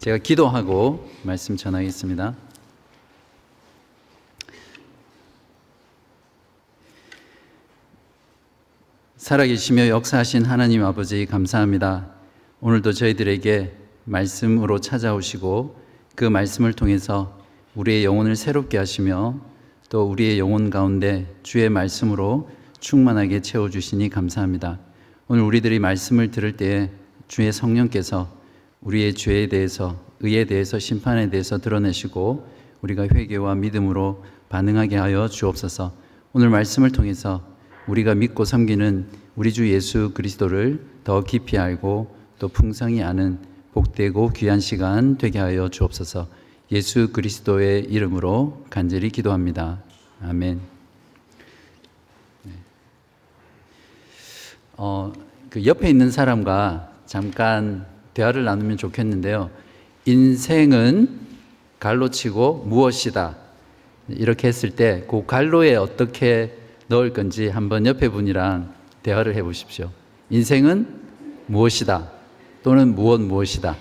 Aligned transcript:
제가 0.00 0.16
기도하고 0.16 1.06
말씀 1.24 1.58
전하겠습니다. 1.58 2.34
살아계시며 9.18 9.88
역사하신 9.88 10.46
하나님 10.46 10.82
아버지 10.86 11.26
감사합니다. 11.26 12.08
오늘도 12.62 12.94
저희들에게 12.94 13.76
말씀으로 14.04 14.80
찾아오시고 14.80 15.78
그 16.14 16.24
말씀을 16.24 16.72
통해서 16.72 17.38
우리의 17.74 18.02
영혼을 18.06 18.36
새롭게 18.36 18.78
하시며 18.78 19.38
또 19.90 20.08
우리의 20.08 20.38
영혼 20.38 20.70
가운데 20.70 21.30
주의 21.42 21.68
말씀으로 21.68 22.48
충만하게 22.80 23.42
채워주시니 23.42 24.08
감사합니다. 24.08 24.78
오늘 25.28 25.42
우리들이 25.42 25.78
말씀을 25.78 26.30
들을 26.30 26.56
때에 26.56 26.90
주의 27.28 27.52
성령께서 27.52 28.39
우리의 28.82 29.14
죄에 29.14 29.48
대해서, 29.48 29.96
의에 30.20 30.44
대해서, 30.44 30.78
심판에 30.78 31.30
대해서 31.30 31.58
드러내시고 31.58 32.46
우리가 32.82 33.08
회개와 33.12 33.54
믿음으로 33.56 34.24
반응하게 34.48 34.96
하여 34.96 35.28
주옵소서 35.28 35.92
오늘 36.32 36.48
말씀을 36.50 36.90
통해서 36.90 37.42
우리가 37.86 38.14
믿고 38.14 38.44
섬기는 38.44 39.08
우리 39.36 39.52
주 39.52 39.68
예수 39.70 40.12
그리스도를 40.14 40.84
더 41.04 41.22
깊이 41.22 41.58
알고 41.58 42.14
또 42.38 42.48
풍성히 42.48 43.02
아는 43.02 43.38
복되고 43.72 44.30
귀한 44.30 44.60
시간 44.60 45.18
되게 45.18 45.38
하여 45.38 45.68
주옵소서 45.68 46.28
예수 46.72 47.12
그리스도의 47.12 47.84
이름으로 47.84 48.64
간절히 48.70 49.10
기도합니다. 49.10 49.82
아멘. 50.22 50.60
네. 52.44 52.52
어, 54.76 55.12
그 55.48 55.64
옆에 55.66 55.90
있는 55.90 56.10
사람과 56.10 56.92
잠깐 57.06 57.86
대화를 58.14 58.44
나누면 58.44 58.76
좋겠는데요. 58.76 59.50
인생은 60.04 61.08
갈로 61.78 62.10
치고 62.10 62.64
무엇이다. 62.66 63.36
이렇게 64.08 64.48
했을 64.48 64.70
때 64.70 65.04
그 65.08 65.24
갈로에 65.26 65.76
어떻게 65.76 66.56
넣을 66.88 67.12
건지 67.12 67.48
한번 67.48 67.86
옆에 67.86 68.08
분이랑 68.08 68.72
대화를 69.02 69.34
해 69.36 69.42
보십시오. 69.42 69.90
인생은 70.30 70.86
무엇이다. 71.46 72.10
또는 72.62 72.94
무엇 72.94 73.20
무엇이다. 73.20 73.76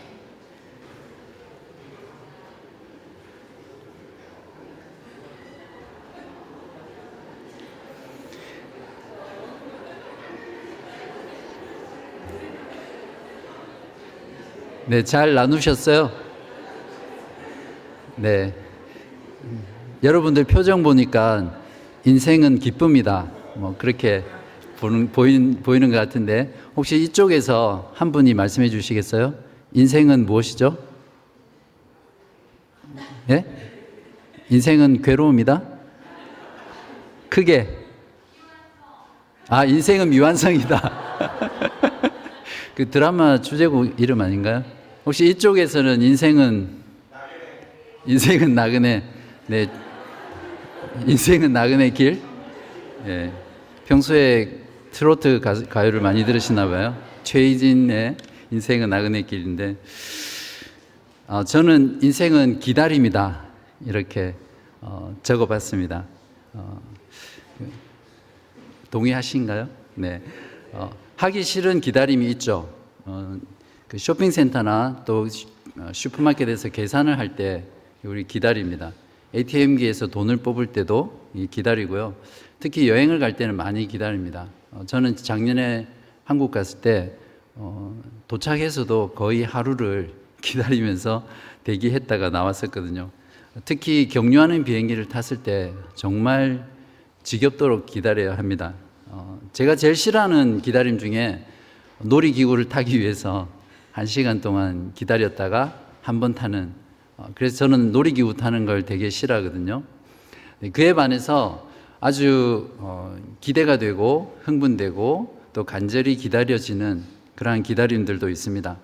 네, 14.90 15.04
잘 15.04 15.36
나누셨어요? 15.36 16.10
네. 18.16 18.56
여러분들 20.02 20.46
표정 20.46 20.82
보니까 20.82 21.54
인생은 22.06 22.58
기쁨이다. 22.58 23.28
뭐 23.58 23.76
그렇게 23.78 24.24
보는, 24.80 25.12
보이는, 25.12 25.62
보이는 25.62 25.92
것 25.92 25.98
같은데 25.98 26.52
혹시 26.76 26.96
이쪽에서 27.04 27.92
한 27.94 28.12
분이 28.12 28.34
말씀해 28.34 28.70
주시겠어요? 28.70 29.36
인생은 29.74 30.26
무엇이죠? 30.26 30.76
예? 33.30 33.46
인생은 34.50 35.04
괴로움이다? 35.04 35.62
크게. 37.30 37.78
아, 39.50 39.66
인생은 39.66 40.10
미완성이다. 40.10 40.92
그 42.74 42.90
드라마 42.90 43.40
주제곡 43.40 44.00
이름 44.02 44.22
아닌가요? 44.22 44.79
혹시 45.06 45.28
이쪽에서는 45.28 46.02
인생은 46.02 46.70
인생은 48.06 48.54
나그네 48.54 49.04
네 49.48 49.70
인생은 51.08 51.54
나그네 51.54 51.92
길 51.92 52.22
예. 53.06 53.32
평소에 53.86 54.60
트로트 54.92 55.40
가, 55.70 55.86
요를 55.86 56.02
많이 56.02 56.26
들으시나 56.26 56.68
봐요. 56.68 56.96
최희진의 57.24 58.18
인생은 58.52 58.90
나그네 58.90 59.22
길인데 59.24 59.78
어, 61.28 61.44
저는 61.44 62.00
인생은 62.02 62.60
기다림이다 62.60 63.46
이렇게 63.86 64.36
어, 64.82 65.16
적어봤습니다. 65.24 66.06
어, 66.54 66.82
동의하신가요? 68.92 69.70
네. 69.96 70.22
어, 70.74 70.92
하기 71.18 71.44
싫은 71.44 71.82
기다림이 71.82 72.30
있죠. 72.32 72.74
어, 73.90 73.92
그 73.92 73.98
쇼핑센터나 73.98 75.04
또 75.06 75.28
어, 75.78 75.92
슈퍼마켓에서 75.94 76.70
계산을 76.70 77.18
할 77.18 77.36
때 77.36 77.64
우리 78.04 78.24
기다립니다. 78.24 78.94
ATM기에서 79.36 80.08
돈을 80.08 80.38
뽑을 80.38 80.68
때도 80.68 81.30
기다리고요. 81.52 82.16
특히 82.60 82.88
여행을 82.88 83.20
갈 83.20 83.36
때는 83.36 83.56
많이 83.56 83.88
기다립니다. 83.88 84.48
어, 84.72 84.84
저는 84.86 85.16
작년에 85.16 85.88
한국 86.24 86.52
갔을 86.52 86.82
때 86.82 87.14
어, 87.56 88.00
도착해서도 88.28 89.14
거의 89.16 89.44
하루를 89.44 90.14
기다리면서 90.42 91.28
대기했다가 91.64 92.30
나왔었거든요. 92.30 93.10
특히 93.66 94.08
경유하는 94.08 94.64
비행기를 94.64 95.10
탔을 95.10 95.38
때 95.44 95.74
정말 95.96 96.66
지겹도록 97.24 97.88
기다려야 97.88 98.38
합니다. 98.38 98.74
어, 99.08 99.40
제가 99.52 99.76
제일 99.76 99.96
싫어하는 99.96 100.62
기다림 100.62 101.00
중에 101.00 101.44
놀이기구를 102.02 102.70
타기 102.70 103.00
위해서 103.00 103.59
한 104.00 104.06
시간 104.06 104.40
동안 104.40 104.94
기다렸다가 104.96 105.78
한 106.02 106.22
번 106.22 106.34
타는 106.34 106.72
어, 107.18 107.28
그래서 107.36 107.58
저는 107.58 107.92
놀이기구 107.92 108.36
타는 108.36 108.66
걸 108.66 108.84
되게 108.84 109.10
싫어하거든요. 109.10 109.84
네, 110.62 110.70
그에 110.70 110.94
반해서 110.94 111.68
아주 112.00 112.70
어, 112.78 113.18
기대가 113.42 113.78
되고 113.78 114.40
흥분되고 114.46 115.42
또 115.52 115.66
간절히 115.66 116.16
기다려지는 116.16 117.04
그러한 117.36 117.62
기다림들도 117.62 118.30
있습니다. 118.30 118.78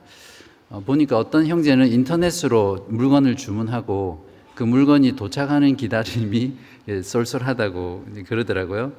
어, 0.71 0.83
보니까 0.85 1.17
어떤 1.17 1.47
형제는 1.47 1.87
인터넷으로 1.87 2.85
물건을 2.89 3.37
주문하고 3.37 4.27
그 4.53 4.63
물건이 4.63 5.15
도착하는 5.15 5.77
기다림이 5.77 6.57
예, 6.89 7.01
쏠쏠하다고 7.01 8.05
그러더라고요. 8.27 8.91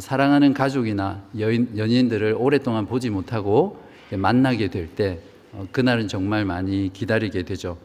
사랑하는 0.00 0.52
가족이나 0.52 1.22
연인들을 1.38 2.34
오랫동안 2.38 2.86
보지 2.86 3.10
못하고 3.10 3.78
만나게 4.10 4.68
될때 4.68 5.20
어, 5.30 5.33
그날은 5.72 6.08
정말 6.08 6.44
많이 6.44 6.90
기다리게 6.92 7.42
되죠. 7.44 7.78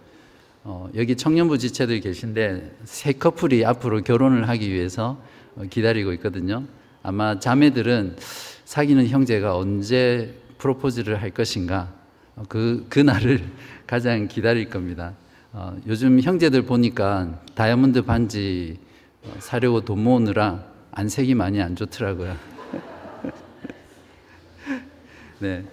어, 0.63 0.89
여기 0.95 1.15
청년부 1.15 1.57
지체들 1.57 1.99
계신데 2.01 2.77
새 2.83 3.13
커플이 3.13 3.65
앞으로 3.65 4.01
결혼을 4.03 4.49
하기 4.49 4.71
위해서 4.71 5.21
어, 5.55 5.63
기다리고 5.69 6.13
있거든요. 6.13 6.63
아마 7.01 7.39
자매들은 7.39 8.17
사귀는 8.65 9.07
형제가 9.07 9.55
언제 9.57 10.35
프로포즈를 10.57 11.21
할 11.21 11.31
것인가 11.31 11.93
어, 12.35 12.43
그 12.47 12.85
그 12.89 12.99
날을 12.99 13.41
가장 13.87 14.27
기다릴 14.27 14.69
겁니다. 14.69 15.13
어, 15.51 15.75
요즘 15.87 16.21
형제들 16.21 16.63
보니까 16.63 17.41
다이아몬드 17.55 18.03
반지 18.03 18.77
어, 19.23 19.33
사려고 19.39 19.81
돈 19.81 20.03
모으느라 20.03 20.63
안색이 20.91 21.33
많이 21.35 21.61
안 21.61 21.75
좋더라고요. 21.75 22.35
네. 25.39 25.65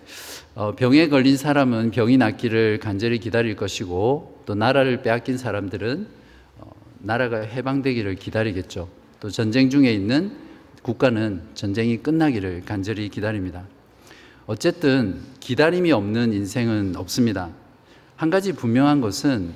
어, 0.58 0.74
병에 0.74 1.10
걸린 1.10 1.36
사람은 1.36 1.90
병이 1.90 2.16
낫기를 2.16 2.78
간절히 2.78 3.18
기다릴 3.18 3.56
것이고 3.56 4.40
또 4.46 4.54
나라를 4.54 5.02
빼앗긴 5.02 5.36
사람들은 5.36 6.06
어, 6.56 6.70
나라가 7.00 7.40
해방되기를 7.40 8.14
기다리겠죠. 8.14 8.88
또 9.20 9.28
전쟁 9.28 9.68
중에 9.68 9.92
있는 9.92 10.32
국가는 10.80 11.42
전쟁이 11.52 11.98
끝나기를 11.98 12.62
간절히 12.64 13.10
기다립니다. 13.10 13.64
어쨌든 14.46 15.18
기다림이 15.40 15.92
없는 15.92 16.32
인생은 16.32 16.96
없습니다. 16.96 17.50
한 18.16 18.30
가지 18.30 18.54
분명한 18.54 19.02
것은 19.02 19.52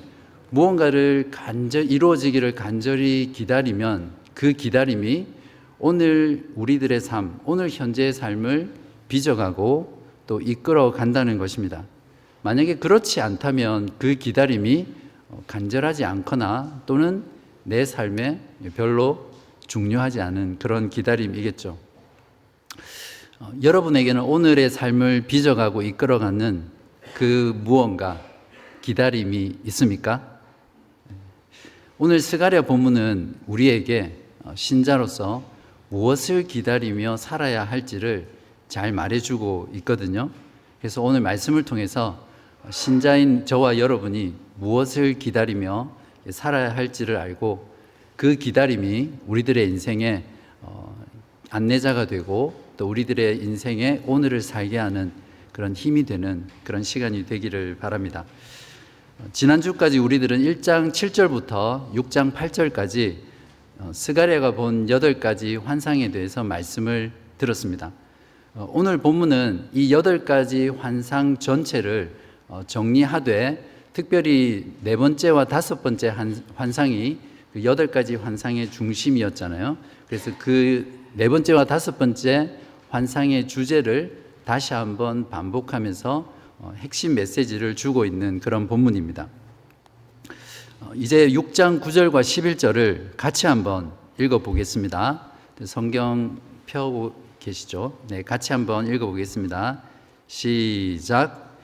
무언가를 0.51 1.29
간절 1.31 1.91
이루어지기를 1.91 2.53
간절히 2.53 3.31
기다리면 3.33 4.11
그 4.35 4.53
기다림이 4.53 5.25
오늘 5.79 6.47
우리들의 6.53 6.99
삶, 6.99 7.39
오늘 7.45 7.71
현재의 7.71 8.13
삶을 8.13 8.69
빚어가고 9.07 10.00
또 10.31 10.39
이끌어 10.39 10.91
간다는 10.91 11.37
것입니다. 11.37 11.83
만약에 12.41 12.75
그렇지 12.75 13.19
않다면 13.19 13.89
그 13.99 14.15
기다림이 14.15 14.87
간절하지 15.45 16.05
않거나 16.05 16.83
또는 16.85 17.25
내 17.63 17.83
삶에 17.83 18.39
별로 18.77 19.29
중요하지 19.67 20.21
않은 20.21 20.57
그런 20.57 20.89
기다림이겠죠. 20.89 21.77
어, 23.39 23.51
여러분에게는 23.61 24.21
오늘의 24.21 24.69
삶을 24.69 25.27
빚어가고 25.27 25.81
이끌어가는 25.81 26.63
그 27.13 27.53
무언가 27.65 28.21
기다림이 28.81 29.57
있습니까? 29.65 30.39
오늘 31.97 32.21
스가랴 32.21 32.61
본문은 32.61 33.35
우리에게 33.47 34.17
어, 34.45 34.53
신자로서 34.55 35.43
무엇을 35.89 36.43
기다리며 36.47 37.17
살아야 37.17 37.65
할지를 37.65 38.39
잘 38.71 38.93
말해주고 38.93 39.71
있거든요. 39.75 40.29
그래서 40.79 41.01
오늘 41.01 41.19
말씀을 41.19 41.63
통해서 41.63 42.25
신자인 42.69 43.45
저와 43.45 43.77
여러분이 43.77 44.33
무엇을 44.55 45.19
기다리며 45.19 45.91
살아야 46.29 46.73
할지를 46.73 47.17
알고 47.17 47.69
그 48.15 48.35
기다림이 48.35 49.09
우리들의 49.27 49.67
인생의 49.67 50.23
어, 50.61 50.95
안내자가 51.49 52.07
되고 52.07 52.63
또 52.77 52.87
우리들의 52.87 53.43
인생의 53.43 54.03
오늘을 54.05 54.39
살게 54.39 54.77
하는 54.77 55.11
그런 55.51 55.75
힘이 55.75 56.05
되는 56.05 56.47
그런 56.63 56.81
시간이 56.81 57.25
되기를 57.25 57.75
바랍니다. 57.77 58.23
어, 59.19 59.25
지난주까지 59.33 59.99
우리들은 59.99 60.39
1장 60.39 60.93
7절부터 60.93 61.93
6장 61.93 62.33
8절까지 62.33 63.17
어, 63.79 63.91
스가랴가 63.93 64.51
본 64.51 64.85
8가지 64.85 65.61
환상에 65.61 66.09
대해서 66.09 66.41
말씀을 66.45 67.11
들었습니다. 67.37 67.91
어, 68.53 68.69
오늘 68.73 68.97
본문은 68.97 69.69
이 69.73 69.89
8가지 69.89 70.75
환상 70.77 71.37
전체를 71.37 72.15
정리하되 72.67 73.69
특별히 73.93 74.73
네 74.81 74.97
번째와 74.97 75.45
다섯 75.45 75.81
번째 75.81 76.13
환상이 76.55 77.17
그 77.53 77.63
여덟 77.63 77.87
가지 77.87 78.15
환상의 78.15 78.71
중심이었잖아요. 78.71 79.77
그래서 80.07 80.31
그 80.37 81.01
네 81.13 81.27
번째와 81.27 81.65
다섯 81.65 81.97
번째 81.97 82.51
환상의 82.89 83.47
주제를 83.47 84.23
다시 84.45 84.73
한번 84.73 85.29
반복하면서 85.29 86.33
어, 86.59 86.73
핵심 86.77 87.15
메시지를 87.15 87.75
주고 87.75 88.05
있는 88.05 88.39
그런 88.39 88.67
본문입니다. 88.67 89.27
어, 90.79 90.91
이제 90.95 91.27
6장 91.27 91.81
9절과 91.81 92.21
11절을 92.21 93.17
같이 93.17 93.45
한번 93.45 93.91
읽어 94.19 94.37
보겠습니다. 94.37 95.31
성경 95.65 96.39
펴고 96.65 97.13
계시죠? 97.41 97.97
네, 98.07 98.21
같이 98.21 98.53
한번 98.53 98.87
읽어 98.87 99.07
보겠습니다. 99.07 99.81
시작. 100.27 101.57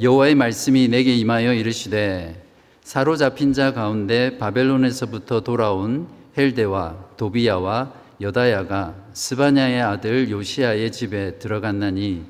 여호와의 0.00 0.36
말씀이 0.36 0.86
내게 0.88 1.14
임하여 1.16 1.54
이르시되 1.54 2.40
사로잡힌 2.82 3.52
자 3.52 3.72
가운데 3.72 4.38
바벨론에서부터 4.38 5.40
돌아온 5.40 6.06
헬데와 6.38 6.96
도비야와 7.16 7.92
여다야가 8.20 8.94
스바냐의 9.12 9.82
아들 9.82 10.30
요시아의 10.30 10.92
집에 10.92 11.38
들어갔나니 11.38 12.24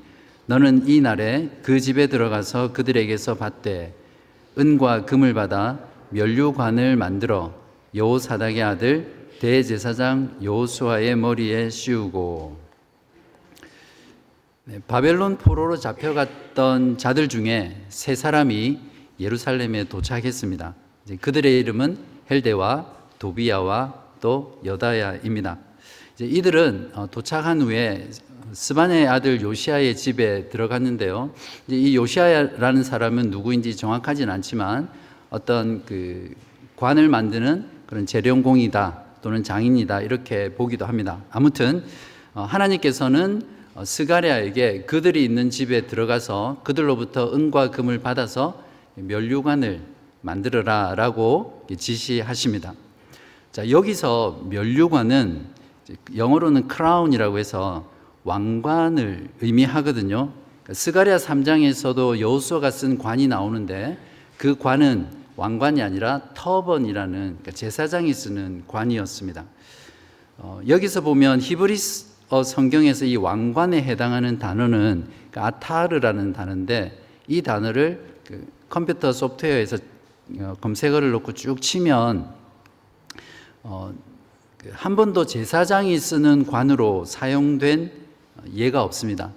너는 0.46 0.88
이 0.88 1.00
날에 1.02 1.50
그 1.62 1.78
집에 1.78 2.06
들어가서 2.06 2.72
그들에게서 2.72 3.34
받되 3.34 3.94
은과 4.58 5.04
금을 5.04 5.34
받아 5.34 5.78
면류관을 6.08 6.96
만들어 6.96 7.52
여호사닥의 7.94 8.62
아들 8.62 9.28
대제사장 9.40 10.38
여호수아의 10.42 11.16
머리에 11.16 11.68
씌우고 11.68 12.56
네, 12.56 12.61
바벨론 14.86 15.38
포로로 15.38 15.76
잡혀갔던 15.76 16.96
자들 16.96 17.28
중에 17.28 17.84
세 17.88 18.14
사람이 18.14 18.78
예루살렘에 19.18 19.84
도착했습니다. 19.84 20.74
그들의 21.20 21.58
이름은 21.58 21.98
헬데와 22.30 22.86
도비야와 23.18 23.94
또 24.20 24.60
여다야입니다. 24.64 25.58
이들은 26.20 26.92
어, 26.94 27.08
도착한 27.10 27.60
후에 27.60 28.08
스바냐의 28.52 29.08
아들 29.08 29.40
요시아의 29.40 29.96
집에 29.96 30.48
들어갔는데요. 30.48 31.32
이 31.66 31.96
요시아라는 31.96 32.84
사람은 32.84 33.30
누구인지 33.30 33.76
정확하진 33.76 34.30
않지만 34.30 34.88
어떤 35.30 35.84
그 35.84 36.34
관을 36.76 37.08
만드는 37.08 37.66
그런 37.86 38.06
재령공이다 38.06 39.02
또는 39.22 39.42
장인이다 39.42 40.02
이렇게 40.02 40.54
보기도 40.54 40.86
합니다. 40.86 41.24
아무튼 41.30 41.82
어, 42.34 42.42
하나님께서는 42.42 43.42
어, 43.42 43.52
스가랴에게 43.84 44.82
그들이 44.82 45.24
있는 45.24 45.50
집에 45.50 45.86
들어가서 45.86 46.60
그들로부터 46.62 47.34
은과 47.34 47.70
금을 47.70 48.00
받아서 48.00 48.62
멸류관을 48.94 49.80
만들어라라고 50.20 51.66
지시하십니다. 51.76 52.74
자, 53.50 53.68
여기서 53.70 54.42
멸류관은 54.48 55.46
영어로는 56.14 56.68
crown이라고 56.68 57.38
해서 57.38 57.90
왕관을 58.24 59.28
의미하거든요. 59.40 60.30
그러니까 60.62 60.74
스가랴 60.74 61.16
3장에서도 61.16 62.20
여호수아가 62.20 62.70
쓴 62.70 62.98
관이 62.98 63.26
나오는데 63.26 63.98
그 64.36 64.56
관은 64.56 65.08
왕관이 65.36 65.82
아니라 65.82 66.20
터번이라는 66.34 67.18
그러니까 67.18 67.50
제사장이 67.50 68.12
쓰는 68.12 68.64
관이었습니다. 68.68 69.44
어, 70.38 70.60
여기서 70.68 71.00
보면 71.00 71.40
히브리 71.40 71.76
어 72.32 72.42
성경에서 72.42 73.04
이 73.04 73.16
왕관에 73.16 73.82
해당하는 73.82 74.38
단어는 74.38 75.06
그러니까 75.30 75.46
아타르라는 75.46 76.32
단어인데 76.32 76.98
이 77.28 77.42
단어를 77.42 78.16
그 78.26 78.46
컴퓨터 78.70 79.12
소프트웨어에서 79.12 79.76
어, 80.38 80.56
검색어를 80.60 81.10
놓고 81.10 81.32
쭉 81.32 81.60
치면 81.60 82.32
어, 83.64 83.92
그 84.56 84.70
한 84.72 84.94
번도 84.96 85.26
제사장이 85.26 85.98
쓰는 85.98 86.46
관으로 86.46 87.04
사용된 87.04 87.90
예가 88.54 88.82
없습니다. 88.84 89.32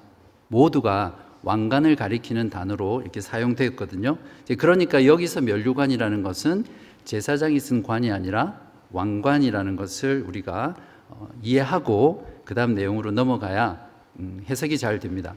모두가 0.47 1.17
왕관을 1.41 1.95
가리키는 1.95 2.49
단어로 2.49 3.01
이렇게 3.01 3.21
사용되었거든요. 3.21 4.17
그러니까 4.57 5.05
여기서 5.05 5.41
멸류관이라는 5.41 6.23
것은 6.23 6.65
제사장이 7.05 7.59
쓴 7.59 7.83
관이 7.83 8.11
아니라 8.11 8.59
왕관이라는 8.91 9.75
것을 9.75 10.23
우리가 10.27 10.75
어, 11.09 11.27
이해하고 11.41 12.34
그 12.45 12.53
다음 12.53 12.75
내용으로 12.75 13.11
넘어가야 13.11 13.85
음, 14.19 14.45
해석이 14.47 14.77
잘 14.77 14.99
됩니다. 14.99 15.35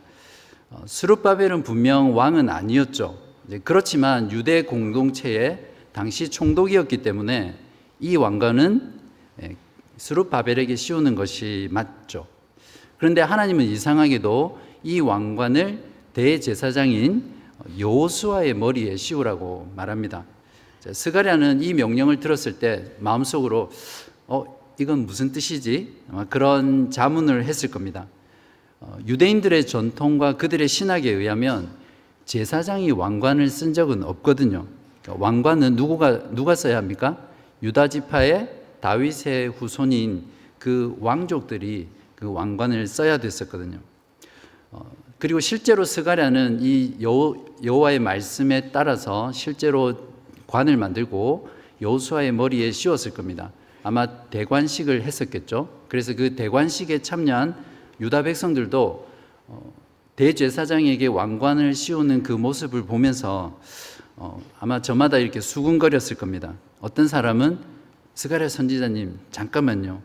수르바벨은 0.84 1.62
분명 1.62 2.16
왕은 2.16 2.48
아니었죠. 2.48 3.18
그렇지만 3.64 4.30
유대 4.30 4.62
공동체의 4.62 5.66
당시 5.92 6.28
총독이었기 6.28 6.98
때문에 6.98 7.56
이 7.98 8.16
왕관은 8.16 8.94
예, 9.42 9.56
스룹바벨에게 9.96 10.76
씌우는 10.76 11.14
것이 11.14 11.68
맞죠. 11.70 12.26
그런데 12.98 13.20
하나님은 13.20 13.64
이상하게도 13.64 14.58
이 14.84 15.00
왕관을 15.00 15.82
대제사장인 16.12 17.38
요수아의 17.78 18.54
머리에 18.54 18.96
씌우라고 18.96 19.72
말합니다. 19.74 20.24
스가랴는 20.92 21.62
이 21.62 21.74
명령을 21.74 22.20
들었을 22.20 22.58
때 22.58 22.92
마음속으로 22.98 23.70
어 24.26 24.57
이건 24.78 25.06
무슨 25.06 25.32
뜻이지? 25.32 25.92
그런 26.30 26.90
자문을 26.90 27.44
했을 27.44 27.70
겁니다. 27.70 28.06
어, 28.80 28.96
유대인들의 29.06 29.66
전통과 29.66 30.36
그들의 30.36 30.68
신학에 30.68 31.10
의하면 31.10 31.68
제사장이 32.26 32.92
왕관을 32.92 33.48
쓴 33.48 33.72
적은 33.72 34.04
없거든요. 34.04 34.66
그러니까 35.02 35.24
왕관은 35.24 35.74
누구가 35.74 36.30
누가 36.30 36.54
써야 36.54 36.76
합니까? 36.76 37.18
유다 37.62 37.88
지파의 37.88 38.48
다윗의 38.80 39.48
후손인 39.48 40.26
그 40.60 40.96
왕족들이 41.00 41.88
그 42.14 42.32
왕관을 42.32 42.86
써야 42.86 43.18
됐었거든요. 43.18 43.78
어, 44.70 44.92
그리고 45.18 45.40
실제로 45.40 45.84
스가랴는 45.84 46.58
이 46.60 46.98
여호와의 47.64 47.98
말씀에 47.98 48.70
따라서 48.70 49.32
실제로 49.32 50.08
관을 50.46 50.76
만들고 50.76 51.48
여호수아의 51.80 52.32
머리에 52.32 52.70
씌웠을 52.70 53.12
겁니다. 53.12 53.50
아마 53.88 54.06
대관식을 54.28 55.04
했었겠죠. 55.04 55.70
그래서 55.88 56.14
그 56.14 56.36
대관식에 56.36 57.00
참여한 57.00 57.56
유다 58.00 58.24
백성들도 58.24 59.08
어, 59.46 59.72
대제사장에게 60.14 61.06
왕관을 61.06 61.72
씌우는 61.72 62.22
그 62.22 62.32
모습을 62.32 62.82
보면서 62.82 63.58
어, 64.16 64.42
아마 64.60 64.82
저마다 64.82 65.16
이렇게 65.16 65.40
수군거렸을 65.40 66.18
겁니다. 66.18 66.52
어떤 66.82 67.08
사람은 67.08 67.60
스가랴 68.12 68.50
선지자님 68.50 69.20
잠깐만요. 69.30 70.02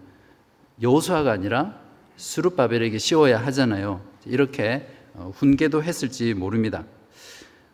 여호수아가 0.82 1.34
아니라 1.34 1.78
수룹바벨에게 2.16 2.98
씌워야 2.98 3.46
하잖아요. 3.48 4.00
이렇게 4.25 4.88
어, 5.13 5.34
훈계도 5.36 5.84
했을지 5.84 6.34
모릅니다. 6.34 6.86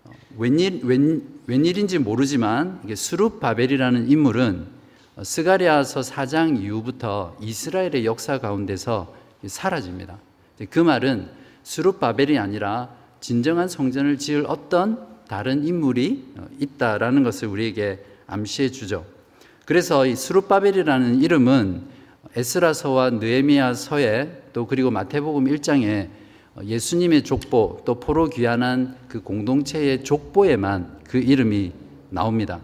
어, 0.06 0.12
웬일, 0.40 0.82
웬, 0.86 1.22
웬일인지 1.46 2.00
모르지만 2.00 2.82
수룹바벨이라는 2.96 4.10
인물은 4.10 4.66
어, 4.66 4.79
스가랴서 5.24 6.02
4장 6.02 6.62
이후부터 6.62 7.36
이스라엘의 7.42 8.06
역사 8.06 8.40
가운데서 8.40 9.14
사라집니다. 9.46 10.18
그 10.70 10.80
말은 10.80 11.30
수룹바벨이 11.64 12.38
아니라 12.38 12.90
진정한 13.20 13.68
성전을 13.68 14.18
지을 14.18 14.46
어떤 14.48 15.08
다른 15.28 15.66
인물이 15.66 16.34
어, 16.38 16.48
있다라는 16.60 17.24
것을 17.24 17.48
우리에게 17.48 18.04
암시해 18.28 18.70
주죠. 18.72 19.06
그래서 19.66 20.06
이 20.06 20.16
수룹바벨이라는 20.16 21.22
이름은 21.22 21.84
에스라서와 22.36 23.12
느헤미야서에 23.12 24.50
또 24.54 24.66
그리고 24.66 24.90
마태복음 24.90 25.46
1장에 25.46 26.10
예수님의 26.64 27.24
족보 27.24 27.82
또 27.86 28.00
포로 28.00 28.30
귀환한 28.30 28.96
그 29.08 29.22
공동체의 29.22 30.04
족보에만 30.04 31.00
그 31.04 31.18
이름이 31.20 31.74
나옵니다. 32.10 32.60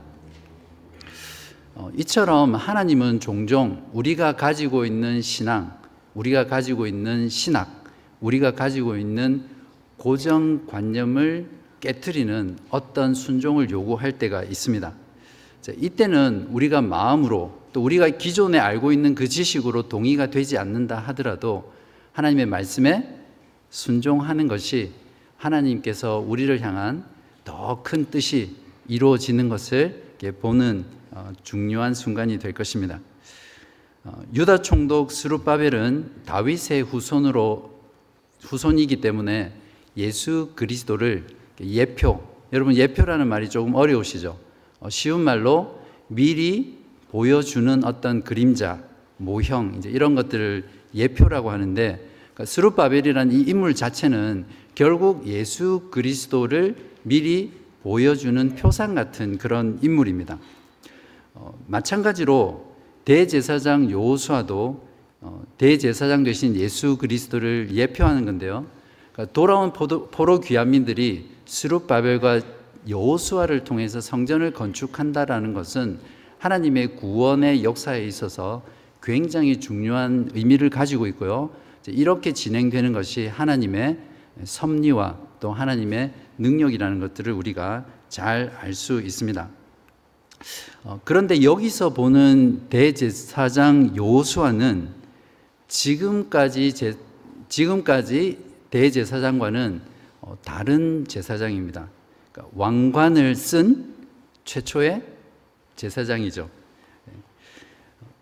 어, 1.77 1.91
이처럼 1.97 2.55
하나님은 2.55 3.19
종종 3.19 3.85
우리가 3.91 4.37
가지고 4.37 4.85
있는 4.85 5.21
신앙, 5.21 5.73
우리가 6.13 6.47
가지고 6.47 6.87
있는 6.87 7.27
신학, 7.27 7.83
우리가 8.21 8.51
가지고 8.51 8.95
있는 8.95 9.43
고정관념을 9.97 11.49
깨뜨리는 11.81 12.57
어떤 12.69 13.13
순종을 13.13 13.69
요구할 13.69 14.13
때가 14.13 14.43
있습니다. 14.43 14.93
자, 15.61 15.73
이때는 15.75 16.47
우리가 16.51 16.81
마음으로 16.81 17.59
또 17.73 17.83
우리가 17.83 18.07
기존에 18.09 18.57
알고 18.57 18.93
있는 18.93 19.13
그 19.13 19.27
지식으로 19.27 19.89
동의가 19.89 20.27
되지 20.27 20.57
않는다 20.57 20.97
하더라도 20.97 21.73
하나님의 22.13 22.45
말씀에 22.45 23.19
순종하는 23.69 24.47
것이 24.47 24.93
하나님께서 25.35 26.23
우리를 26.25 26.61
향한 26.61 27.03
더 27.43 27.81
큰 27.83 28.05
뜻이 28.05 28.55
이루어지는 28.87 29.49
것을 29.49 30.04
보는 30.31 30.85
어, 31.11 31.31
중요한 31.43 31.93
순간이 31.93 32.39
될 32.39 32.53
것입니다. 32.53 32.99
어, 34.03 34.21
유다 34.33 34.61
총독 34.61 35.11
스룹바벨은 35.11 36.23
다윗의 36.25 36.83
후손으로 36.83 37.79
후손이기 38.41 39.01
때문에 39.01 39.53
예수 39.97 40.51
그리스도를 40.55 41.25
예표 41.61 42.23
여러분 42.53 42.75
예표라는 42.75 43.27
말이 43.27 43.49
조금 43.49 43.75
어려우시죠? 43.75 44.37
어, 44.79 44.89
쉬운 44.89 45.21
말로 45.21 45.79
미리 46.07 46.77
보여주는 47.09 47.83
어떤 47.83 48.23
그림자, 48.23 48.83
모형 49.17 49.75
이제 49.77 49.89
이런 49.89 50.15
것들을 50.15 50.67
예표라고 50.93 51.49
하는데 51.49 52.09
그러니까 52.33 52.45
스룹바벨이라는 52.45 53.31
이 53.33 53.41
인물 53.41 53.73
자체는 53.73 54.45
결국 54.75 55.25
예수 55.25 55.87
그리스도를 55.91 56.75
미리 57.03 57.51
보여주는 57.85 58.55
표상 58.55 58.95
같은 58.95 59.37
그런 59.37 59.77
인물입니다. 59.79 60.39
어, 61.35 61.53
마찬가지로 61.67 62.73
대제사장 63.05 63.91
요수아도 63.91 64.87
어, 65.21 65.43
대제사장 65.59 66.23
되신 66.23 66.55
예수 66.55 66.97
그리스도를 66.97 67.69
예표하는 67.71 68.25
건데요. 68.25 68.65
그러니까 69.13 69.33
돌아온 69.33 69.71
포도, 69.71 70.07
포로 70.07 70.39
귀환민들이 70.39 71.29
스룹바벨과 71.45 72.41
여호수아를 72.89 73.63
통해서 73.63 74.01
성전을 74.01 74.53
건축한다라는 74.53 75.53
것은 75.53 75.99
하나님의 76.39 76.95
구원의 76.95 77.63
역사에 77.63 78.03
있어서 78.07 78.63
굉장히 79.03 79.59
중요한 79.59 80.31
의미를 80.33 80.71
가지고 80.71 81.05
있고요. 81.05 81.51
이렇게 81.87 82.33
진행되는 82.33 82.93
것이 82.93 83.27
하나님의 83.27 83.99
섭리와 84.43 85.19
또 85.39 85.51
하나님의 85.51 86.24
능력이라는 86.37 86.99
것들을 86.99 87.31
우리가 87.33 87.85
잘 88.09 88.53
알 88.61 88.73
수 88.73 89.01
있습니다. 89.01 89.49
어, 90.83 90.99
그런데 91.03 91.41
여기서 91.41 91.93
보는 91.93 92.69
대제사장 92.69 93.95
요수아는 93.95 94.89
지금까지 95.67 96.73
제, 96.73 96.95
지금까지 97.49 98.37
대제사장과는 98.69 99.81
어, 100.21 100.37
다른 100.43 101.05
제사장입니다. 101.07 101.89
그러니까 102.31 102.55
왕관을 102.55 103.35
쓴 103.35 103.93
최초의 104.43 105.03
제사장이죠. 105.75 106.49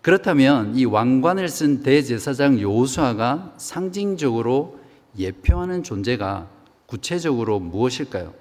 그렇다면 0.00 0.76
이 0.76 0.84
왕관을 0.84 1.48
쓴 1.48 1.82
대제사장 1.82 2.60
요수아가 2.60 3.54
상징적으로 3.58 4.78
예표하는 5.18 5.82
존재가 5.82 6.53
구체적으로 6.86 7.60
무엇일까요? 7.60 8.34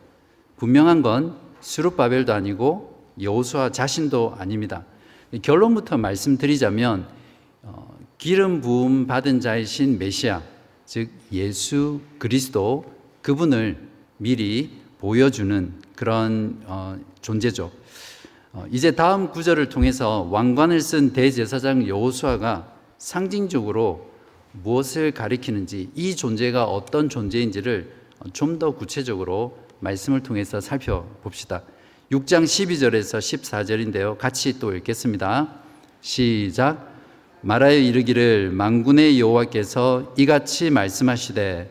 분명한 0.58 1.02
건 1.02 1.38
수룹바벨도 1.62 2.34
아니고 2.34 2.94
여호수아 3.22 3.72
자신도 3.72 4.36
아닙니다. 4.38 4.86
결론부터 5.42 5.98
말씀드리자면 5.98 7.08
어, 7.64 7.98
기름 8.18 8.62
부음 8.62 9.08
받은 9.08 9.40
자이신 9.40 9.98
메시아 9.98 10.42
즉 10.86 11.10
예수 11.32 12.02
그리스도 12.20 12.86
그분을 13.22 13.88
미리 14.18 14.72
보여주는 15.00 15.74
그런 15.96 16.62
어, 16.66 17.00
존재죠. 17.22 17.72
어, 18.52 18.66
이제 18.72 18.92
다음 18.92 19.32
구절을 19.32 19.70
통해서 19.70 20.28
왕관을 20.30 20.82
쓴 20.82 21.14
대제사장 21.14 21.88
여호수아가 21.88 22.72
상징적으로 22.98 24.12
무엇을 24.52 25.12
가리키는지 25.12 25.90
이 25.96 26.16
존재가 26.16 26.66
어떤 26.66 27.10
존재인지를 27.10 28.03
좀 28.32 28.60
더 28.60 28.72
구체적으로 28.72 29.58
말씀을 29.80 30.24
통해서 30.24 30.62
살펴봅시다. 30.62 31.64
6장 32.12 32.44
12절에서 32.44 33.20
14절인데요. 33.20 34.18
같이 34.18 34.60
또 34.60 34.74
읽겠습니다. 34.76 35.50
시작. 36.02 36.94
말하여 37.42 37.78
이르기를 37.78 38.52
망군의 38.52 39.20
여호와께서 39.20 40.14
이같이 40.18 40.70
말씀하시되 40.70 41.70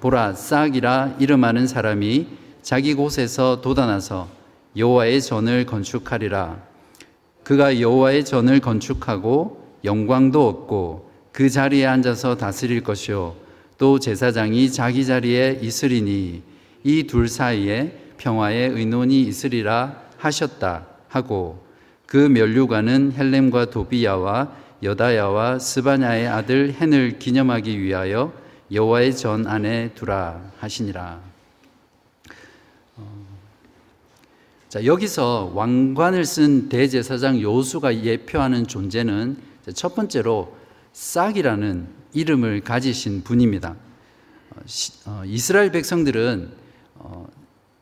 보라 0.00 0.34
싹이라 0.34 1.16
이름하는 1.20 1.66
사람이 1.66 2.26
자기 2.62 2.94
곳에서 2.94 3.60
돋아나서 3.60 4.28
여호와의 4.76 5.22
전을 5.22 5.66
건축하리라. 5.66 6.60
그가 7.44 7.80
여호와의 7.80 8.24
전을 8.24 8.60
건축하고 8.60 9.64
영광도 9.84 10.48
얻고 10.48 11.10
그 11.30 11.48
자리에 11.48 11.86
앉아서 11.86 12.36
다스릴 12.36 12.82
것이요 12.82 13.36
또 13.78 13.98
제사장이 13.98 14.70
자기 14.70 15.04
자리에 15.04 15.58
있으리니 15.62 16.42
이 16.84 17.06
둘 17.06 17.28
사이에 17.28 17.92
평화의 18.16 18.70
의논이 18.70 19.22
있으리라 19.22 20.02
하셨다 20.18 20.86
하고 21.08 21.64
그 22.06 22.16
면류관은 22.16 23.12
헬렘과 23.12 23.70
도비야와 23.70 24.52
여다야와 24.82 25.58
스바냐의 25.58 26.28
아들 26.28 26.74
헨을 26.78 27.18
기념하기 27.18 27.80
위하여 27.80 28.32
여호와의 28.70 29.16
전 29.16 29.46
안에 29.46 29.92
두라 29.94 30.52
하시니라. 30.58 31.20
어, 32.96 33.26
자 34.68 34.84
여기서 34.84 35.52
왕관을 35.54 36.24
쓴 36.24 36.68
대제사장 36.68 37.40
요수가 37.40 38.04
예표하는 38.04 38.66
존재는 38.66 39.36
첫 39.74 39.94
번째로 39.94 40.56
싹이라는 40.92 41.86
이름을 42.16 42.62
가지신 42.62 43.24
분입니다. 43.24 43.76
어, 44.50 44.60
어, 45.04 45.22
이스라엘 45.26 45.70
백성들은 45.70 46.50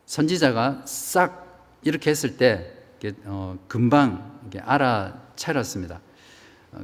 선지자가 0.07 0.83
싹 0.87 1.79
이렇게 1.85 2.11
했을 2.11 2.37
때 2.37 2.73
금방 3.69 4.41
알아차렸습니다. 4.61 6.01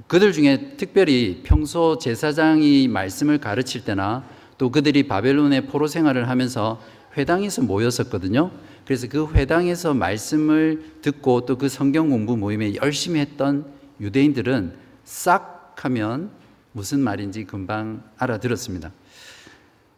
그들 0.06 0.32
중에 0.32 0.76
특별히 0.76 1.42
평소 1.42 1.98
제사장이 1.98 2.86
말씀을 2.86 3.38
가르칠 3.38 3.84
때나 3.84 4.24
또 4.56 4.70
그들이 4.70 5.08
바벨론의 5.08 5.66
포로 5.66 5.88
생활을 5.88 6.28
하면서 6.28 6.80
회당에서 7.16 7.62
모였었거든요. 7.62 8.52
그래서 8.84 9.08
그 9.08 9.28
회당에서 9.34 9.92
말씀을 9.94 10.98
듣고 11.02 11.46
또 11.46 11.56
그 11.58 11.68
성경 11.68 12.10
공부 12.10 12.36
모임에 12.36 12.76
열심히 12.76 13.18
했던 13.18 13.66
유대인들은 14.00 14.74
싹 15.04 15.74
하면 15.84 16.30
무슨 16.72 17.00
말인지 17.00 17.44
금방 17.44 18.02
알아들었습니다. 18.16 18.92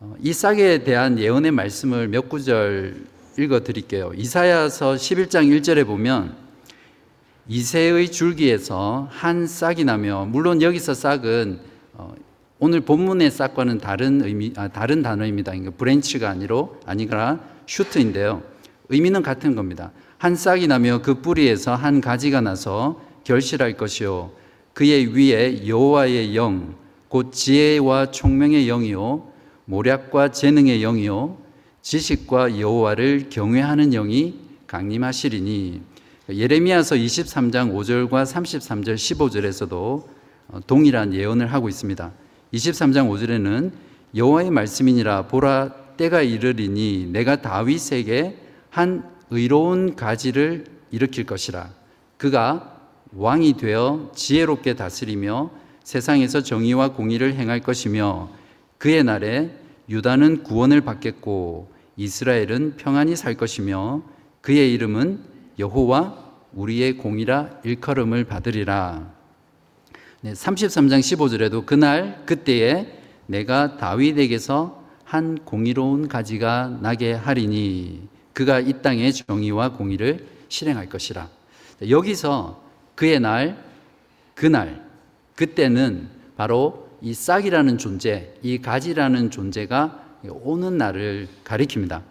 어, 0.01 0.15
이 0.21 0.33
싹에 0.33 0.85
대한 0.85 1.19
예언의 1.19 1.51
말씀을 1.51 2.09
몇 2.09 2.29
구절 2.29 3.05
읽어 3.39 3.61
드릴게요. 3.61 4.13
이사야서 4.15 4.95
11장 4.95 5.49
1절에 5.61 5.87
보면 5.87 6.35
이새의 7.49 8.11
줄기에서 8.11 9.09
한 9.11 9.47
싹이 9.47 9.85
나며 9.85 10.27
물론 10.27 10.63
여기서 10.63 10.95
싹은 10.95 11.61
어, 11.95 12.15
오늘 12.59 12.81
본문의 12.81 13.31
싹과는 13.31 13.79
다른 13.79 14.25
의미 14.25 14.53
아, 14.57 14.69
다른 14.69 15.03
단어입니다. 15.03 15.53
그러니까 15.53 15.73
branch가 15.77 16.31
아니로 16.31 16.81
아니라 16.87 17.41
shoot인데요. 17.67 18.43
의미는 18.89 19.23
같은 19.23 19.55
겁니다. 19.55 19.93
한 20.17 20.37
싹이 20.37 20.69
나며 20.69 21.03
그 21.03 21.21
뿌리에서 21.21 21.75
한 21.75 22.01
가지가 22.01 22.41
나서 22.41 23.01
결실할 23.25 23.77
것이요 23.77 24.31
그의 24.75 25.15
위에 25.15 25.67
여호와의 25.67 26.35
영, 26.37 26.75
곧 27.09 27.33
지혜와 27.33 28.11
총명의 28.11 28.67
영이요 28.67 29.31
모략과 29.67 30.31
재능의 30.31 30.81
영이요 30.81 31.39
지식과 31.83 32.59
여호와를 32.59 33.29
경외하는 33.29 33.91
영이 33.91 34.41
강림하시리니 34.67 35.83
예레미야서 36.31 36.97
23장 36.97 37.75
5절과 37.75 38.25
33절 38.25 38.95
15절에서도 38.95 39.73
어, 40.49 40.61
동일한 40.67 41.13
예언을 41.13 41.53
하고 41.53 41.69
있습니다. 41.69 42.13
23장 42.55 43.09
5절에는 43.11 43.73
여호와의 44.15 44.51
말씀이니라 44.51 45.27
보라 45.29 45.75
때가 45.97 46.23
이르리니 46.23 47.09
내가 47.13 47.43
다윗에게 47.43 48.37
한 48.71 49.11
의로운 49.31 49.97
가지를 49.97 50.65
일으킬 50.91 51.25
것이라 51.25 51.71
그가 52.17 52.72
왕이 53.15 53.55
되어 53.55 54.11
지혜롭게 54.15 54.75
다스리며 54.75 55.51
세상에서 55.85 56.43
정의와 56.43 56.93
공의를 56.93 57.35
행할 57.35 57.61
것이며 57.61 58.31
그의 58.79 59.05
날에 59.05 59.51
유다는 59.89 60.45
구원을 60.45 60.81
받겠고 60.81 61.71
이스라엘은 61.97 62.77
평안히 62.77 63.17
살 63.17 63.35
것이며 63.35 64.03
그의 64.41 64.73
이름은 64.73 65.21
여호와 65.59 66.19
우리의 66.53 66.97
공이라 66.99 67.61
일컬음을 67.65 68.25
받으리라. 68.25 69.13
네, 70.23 70.33
33장 70.33 71.01
15절에도 71.01 71.67
그날 71.67 72.23
그때에 72.27 72.99
내가 73.27 73.77
다윗에게서 73.77 74.83
한 75.05 75.39
공의로운 75.45 76.09
가지가 76.09 76.79
나게 76.81 77.13
하리니 77.13 78.09
그가 78.33 78.61
이 78.61 78.81
땅의 78.81 79.13
정의와 79.13 79.73
공의를 79.73 80.27
실행할 80.49 80.89
것이라. 80.89 81.29
여기서 81.89 82.62
그의 82.95 83.21
날, 83.21 83.57
그날, 84.35 84.83
그때는 85.35 86.09
바로 86.37 86.89
이 87.01 87.15
싹이라는 87.15 87.79
존재, 87.79 88.35
이 88.43 88.59
가지라는 88.59 89.31
존재가 89.31 90.01
오는 90.29 90.79
날을 90.79 91.29
가리킵니다. 91.45 92.03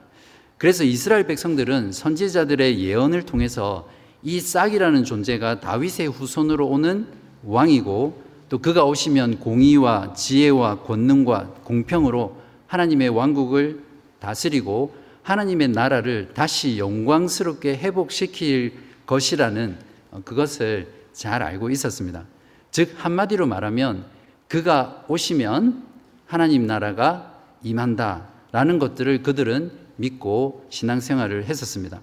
그래서 0.57 0.83
이스라엘 0.83 1.25
백성들은 1.25 1.91
선지자들의 1.91 2.79
예언을 2.83 3.23
통해서 3.23 3.89
이 4.21 4.39
싹이라는 4.39 5.03
존재가 5.03 5.59
다윗의 5.59 6.07
후손으로 6.07 6.67
오는 6.67 7.07
왕이고 7.43 8.21
또 8.49 8.59
그가 8.59 8.85
오시면 8.85 9.39
공의와 9.39 10.13
지혜와 10.13 10.81
권능과 10.81 11.55
공평으로 11.63 12.37
하나님의 12.67 13.09
왕국을 13.09 13.81
다스리고 14.19 14.93
하나님의 15.23 15.69
나라를 15.69 16.29
다시 16.33 16.77
영광스럽게 16.77 17.77
회복시킬 17.77 18.73
것이라는 19.05 19.77
그것을 20.23 20.91
잘 21.13 21.41
알고 21.43 21.69
있었습니다. 21.69 22.25
즉, 22.71 22.93
한마디로 22.97 23.47
말하면 23.47 24.05
그가 24.47 25.05
오시면 25.07 25.83
하나님 26.25 26.67
나라가 26.67 27.39
임한다 27.63 28.27
라는 28.51 28.79
것들을 28.79 29.23
그들은 29.23 29.71
믿고 29.97 30.65
신앙생활을 30.69 31.45
했었습니다. 31.45 32.01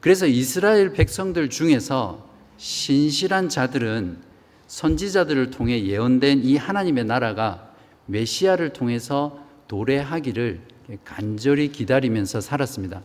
그래서 0.00 0.26
이스라엘 0.26 0.92
백성들 0.92 1.48
중에서 1.48 2.28
신실한 2.56 3.48
자들은 3.48 4.18
선지자들을 4.66 5.50
통해 5.50 5.84
예언된 5.84 6.42
이 6.44 6.56
하나님의 6.56 7.04
나라가 7.04 7.72
메시아를 8.06 8.72
통해서 8.72 9.38
도래하기를 9.68 10.60
간절히 11.04 11.70
기다리면서 11.70 12.40
살았습니다. 12.40 13.02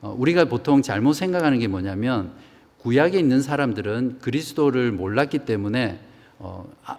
어, 0.00 0.14
우리가 0.18 0.46
보통 0.46 0.82
잘못 0.82 1.12
생각하는 1.12 1.58
게 1.58 1.68
뭐냐면 1.68 2.32
구약에 2.82 3.18
있는 3.18 3.42
사람들은 3.42 4.18
그리스도를 4.20 4.92
몰랐기 4.92 5.40
때문에 5.40 6.00
어, 6.38 6.70
아, 6.84 6.96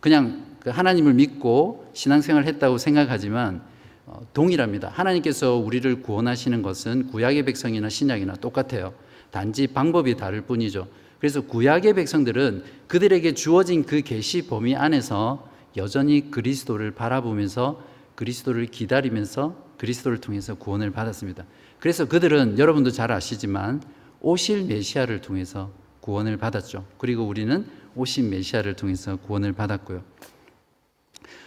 그냥 0.00 0.46
그 0.60 0.70
하나님을 0.70 1.14
믿고 1.14 1.90
신앙생활을 1.92 2.48
했다고 2.48 2.78
생각하지만 2.78 3.62
어, 4.06 4.20
동일합니다. 4.32 4.88
하나님께서 4.88 5.56
우리를 5.56 6.02
구원하시는 6.02 6.62
것은 6.62 7.08
구약의 7.08 7.44
백성이나 7.44 7.88
신약이나 7.88 8.36
똑같아요. 8.36 8.94
단지 9.30 9.66
방법이 9.66 10.16
다를 10.16 10.40
뿐이죠. 10.42 10.88
그래서 11.18 11.42
구약의 11.42 11.94
백성들은 11.94 12.64
그들에게 12.86 13.34
주어진 13.34 13.84
그 13.84 14.00
계시 14.00 14.46
범위 14.46 14.74
안에서 14.74 15.46
여전히 15.76 16.30
그리스도를 16.30 16.92
바라보면서 16.92 17.82
그리스도를 18.14 18.66
기다리면서 18.66 19.56
그리스도를 19.76 20.18
통해서 20.18 20.54
구원을 20.54 20.90
받았습니다. 20.90 21.44
그래서 21.78 22.06
그들은 22.06 22.58
여러분도 22.58 22.90
잘 22.90 23.12
아시지만 23.12 23.82
오실 24.20 24.64
메시아를 24.64 25.20
통해서 25.20 25.70
구원을 26.00 26.36
받았죠. 26.36 26.84
그리고 26.98 27.24
우리는 27.24 27.66
오신 27.94 28.30
메시아를 28.30 28.74
통해서 28.74 29.16
구원을 29.16 29.52
받았고요. 29.52 30.02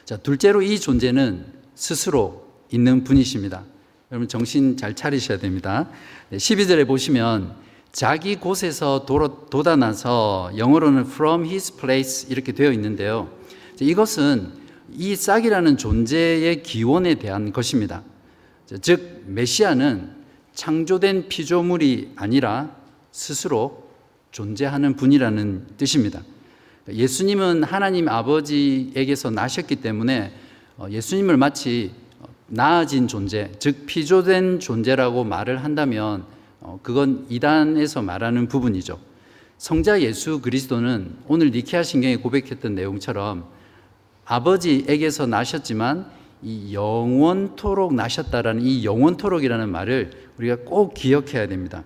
자, 0.05 0.17
둘째로 0.17 0.61
이 0.61 0.79
존재는 0.79 1.45
스스로 1.75 2.47
있는 2.71 3.03
분이십니다. 3.03 3.63
여러분 4.11 4.27
정신 4.27 4.75
잘 4.75 4.93
차리셔야 4.93 5.39
됩니다. 5.39 5.89
12절에 6.31 6.85
보시면 6.85 7.55
자기 7.91 8.35
곳에서 8.35 9.05
돋아나서 9.05 10.51
영어로는 10.57 11.03
from 11.03 11.45
his 11.45 11.77
place 11.77 12.29
이렇게 12.29 12.51
되어 12.51 12.71
있는데요. 12.73 13.29
이것은 13.79 14.51
이 14.91 15.15
싹이라는 15.15 15.77
존재의 15.77 16.63
기원에 16.63 17.15
대한 17.15 17.53
것입니다. 17.53 18.03
즉 18.81 19.23
메시아는 19.27 20.20
창조된 20.53 21.27
피조물이 21.29 22.13
아니라 22.15 22.75
스스로 23.11 23.89
존재하는 24.31 24.95
분이라는 24.95 25.67
뜻입니다. 25.77 26.21
예수님은 26.89 27.63
하나님 27.63 28.07
아버지에게서 28.09 29.29
나셨기 29.29 29.77
때문에 29.77 30.33
어, 30.77 30.87
예수님을 30.89 31.37
마치 31.37 31.91
나아진 32.47 33.07
존재, 33.07 33.51
즉 33.59 33.85
피조된 33.85 34.59
존재라고 34.59 35.23
말을 35.23 35.63
한다면 35.63 36.25
어, 36.59 36.79
그건 36.83 37.25
이단에서 37.29 38.01
말하는 38.01 38.47
부분이죠. 38.47 38.99
성자 39.57 40.01
예수 40.01 40.41
그리스도는 40.41 41.17
오늘 41.27 41.51
니케아 41.51 41.83
신경에 41.83 42.15
고백했던 42.15 42.73
내용처럼 42.73 43.45
아버지에게서 44.25 45.27
나셨지만 45.27 46.09
이 46.43 46.73
영원토록 46.73 47.93
나셨다라는 47.93 48.63
이 48.63 48.83
영원토록이라는 48.83 49.69
말을 49.69 50.11
우리가 50.37 50.57
꼭 50.65 50.93
기억해야 50.93 51.47
됩니다. 51.47 51.83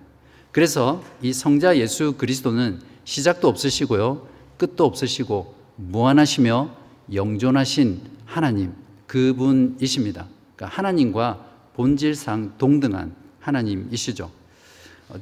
그래서 0.52 1.02
이 1.20 1.32
성자 1.32 1.76
예수 1.76 2.14
그리스도는 2.16 2.80
시작도 3.04 3.48
없으시고요. 3.48 4.26
끝도 4.56 4.84
없으시고 4.84 5.54
무한하시며 5.76 6.70
영존하신 7.12 8.00
하나님 8.24 8.72
그분이십니다. 9.06 10.26
그러니까 10.56 10.76
하나님과 10.76 11.46
본질상 11.74 12.54
동등한 12.56 13.14
하나님이시죠. 13.40 14.30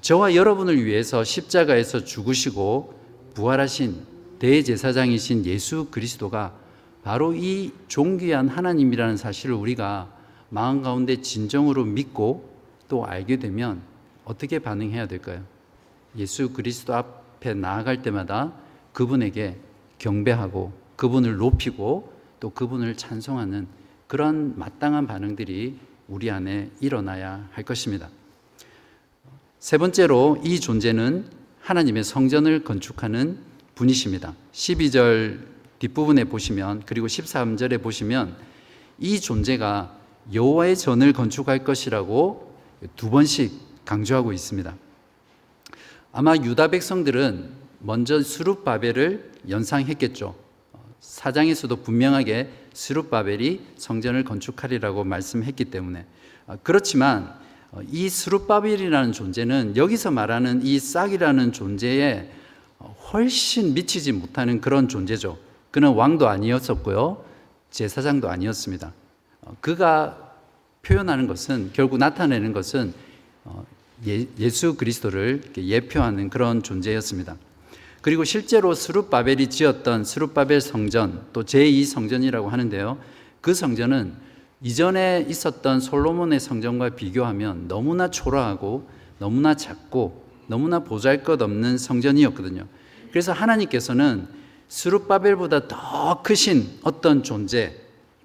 저와 0.00 0.34
여러분을 0.34 0.84
위해서 0.84 1.24
십자가에서 1.24 2.04
죽으시고 2.04 2.94
부활하신 3.34 3.96
대제사장이신 4.38 5.44
예수 5.46 5.88
그리스도가 5.90 6.54
바로 7.04 7.34
이 7.34 7.70
존귀한 7.86 8.48
하나님이라는 8.48 9.18
사실을 9.18 9.54
우리가 9.54 10.10
마음 10.48 10.80
가운데 10.80 11.20
진정으로 11.20 11.84
믿고 11.84 12.50
또 12.88 13.04
알게 13.04 13.36
되면 13.36 13.82
어떻게 14.24 14.58
반응해야 14.58 15.06
될까요? 15.06 15.44
예수 16.16 16.50
그리스도 16.54 16.94
앞에 16.94 17.52
나아갈 17.52 18.00
때마다 18.00 18.54
그분에게 18.94 19.58
경배하고 19.98 20.72
그분을 20.96 21.36
높이고 21.36 22.10
또 22.40 22.50
그분을 22.50 22.96
찬송하는 22.96 23.66
그런 24.06 24.58
마땅한 24.58 25.06
반응들이 25.06 25.78
우리 26.08 26.30
안에 26.30 26.70
일어나야 26.80 27.48
할 27.52 27.64
것입니다. 27.64 28.08
세 29.58 29.76
번째로 29.76 30.40
이 30.42 30.58
존재는 30.58 31.26
하나님의 31.60 32.04
성전을 32.04 32.64
건축하는 32.64 33.38
분이십니다. 33.74 34.34
12절 34.52 35.53
뒷부분에 35.84 36.24
보시면 36.24 36.82
그리고 36.86 37.06
13절에 37.06 37.82
보시면 37.82 38.36
이 38.98 39.20
존재가 39.20 39.94
여호와의 40.32 40.76
전을 40.76 41.12
건축할 41.12 41.64
것이라고 41.64 42.54
두 42.96 43.10
번씩 43.10 43.52
강조하고 43.84 44.32
있습니다. 44.32 44.74
아마 46.12 46.36
유다 46.36 46.68
백성들은 46.68 47.50
먼저 47.80 48.22
수룹바벨을 48.22 49.32
연상했겠죠. 49.48 50.34
사장에서도 51.00 51.76
분명하게 51.82 52.50
수룹바벨이 52.72 53.60
성전을 53.76 54.24
건축하리라고 54.24 55.04
말씀했기 55.04 55.66
때문에 55.66 56.06
아, 56.46 56.56
그렇지만 56.62 57.34
어, 57.72 57.80
이 57.90 58.08
수룹바벨이라는 58.08 59.12
존재는 59.12 59.76
여기서 59.76 60.10
말하는 60.10 60.64
이 60.64 60.78
싹이라는 60.78 61.52
존재에 61.52 62.30
어, 62.78 62.96
훨씬 63.12 63.74
미치지 63.74 64.12
못하는 64.12 64.60
그런 64.60 64.88
존재죠. 64.88 65.38
그는 65.74 65.94
왕도 65.94 66.28
아니었었고요. 66.28 67.24
제사장도 67.72 68.28
아니었습니다. 68.28 68.92
어, 69.42 69.56
그가 69.60 70.36
표현하는 70.82 71.26
것은 71.26 71.70
결국 71.72 71.98
나타내는 71.98 72.52
것은 72.52 72.94
예, 74.06 74.24
예수 74.38 74.76
그리스도를 74.76 75.42
예표하는 75.56 76.30
그런 76.30 76.62
존재였습니다. 76.62 77.34
그리고 78.02 78.22
실제로 78.22 78.72
스룹바벨이 78.72 79.48
지었던 79.48 80.04
스룹바벨 80.04 80.60
성전 80.60 81.26
또 81.32 81.42
제2 81.42 81.84
성전이라고 81.86 82.50
하는데요. 82.50 82.96
그 83.40 83.52
성전은 83.52 84.14
이전에 84.62 85.26
있었던 85.28 85.80
솔로몬의 85.80 86.38
성전과 86.38 86.90
비교하면 86.90 87.66
너무나 87.66 88.12
초라하고 88.12 88.88
너무나 89.18 89.56
작고 89.56 90.24
너무나 90.46 90.84
보잘것없는 90.84 91.78
성전이었거든요. 91.78 92.64
그래서 93.10 93.32
하나님께서는 93.32 94.43
스룹바벨보다 94.68 95.68
더 95.68 96.22
크신 96.22 96.78
어떤 96.82 97.22
존재, 97.22 97.74